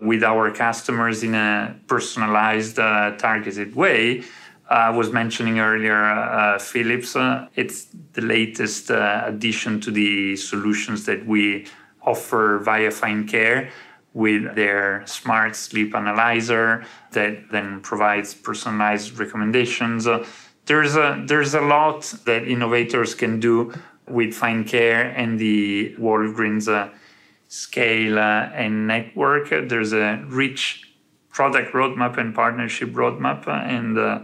with 0.00 0.22
our 0.22 0.50
customers 0.50 1.22
in 1.22 1.34
a 1.34 1.76
personalized, 1.86 2.78
uh, 2.78 3.16
targeted 3.16 3.74
way. 3.74 4.20
Uh, 4.70 4.74
I 4.74 4.90
was 4.90 5.12
mentioning 5.12 5.60
earlier 5.60 6.04
uh, 6.04 6.58
Philips. 6.58 7.16
Uh, 7.16 7.48
it's 7.54 7.86
the 8.12 8.22
latest 8.22 8.90
addition 8.90 9.80
to 9.80 9.90
the 9.90 10.36
solutions 10.36 11.04
that 11.06 11.26
we 11.26 11.66
offer 12.02 12.58
via 12.58 12.90
Find 12.90 13.28
Care 13.28 13.70
with 14.14 14.54
their 14.54 15.02
smart 15.06 15.54
sleep 15.56 15.94
analyzer 15.94 16.84
that 17.12 17.50
then 17.50 17.80
provides 17.80 18.32
personalized 18.32 19.18
recommendations. 19.18 20.06
Uh, 20.06 20.24
there's 20.66 20.96
a 20.96 21.22
there's 21.26 21.54
a 21.54 21.60
lot 21.60 22.02
that 22.24 22.48
innovators 22.48 23.14
can 23.14 23.38
do 23.38 23.74
with 24.08 24.32
Find 24.32 24.66
Care 24.66 25.10
and 25.10 25.38
the 25.38 25.94
Walgreens 25.98 26.68
scale 27.48 28.18
uh, 28.18 28.50
and 28.54 28.86
network. 28.86 29.50
There's 29.50 29.92
a 29.92 30.24
rich 30.26 30.84
product 31.30 31.72
roadmap 31.72 32.16
and 32.16 32.34
partnership 32.34 32.90
roadmap, 32.90 33.46
uh, 33.46 33.50
and 33.50 33.98
uh, 33.98 34.20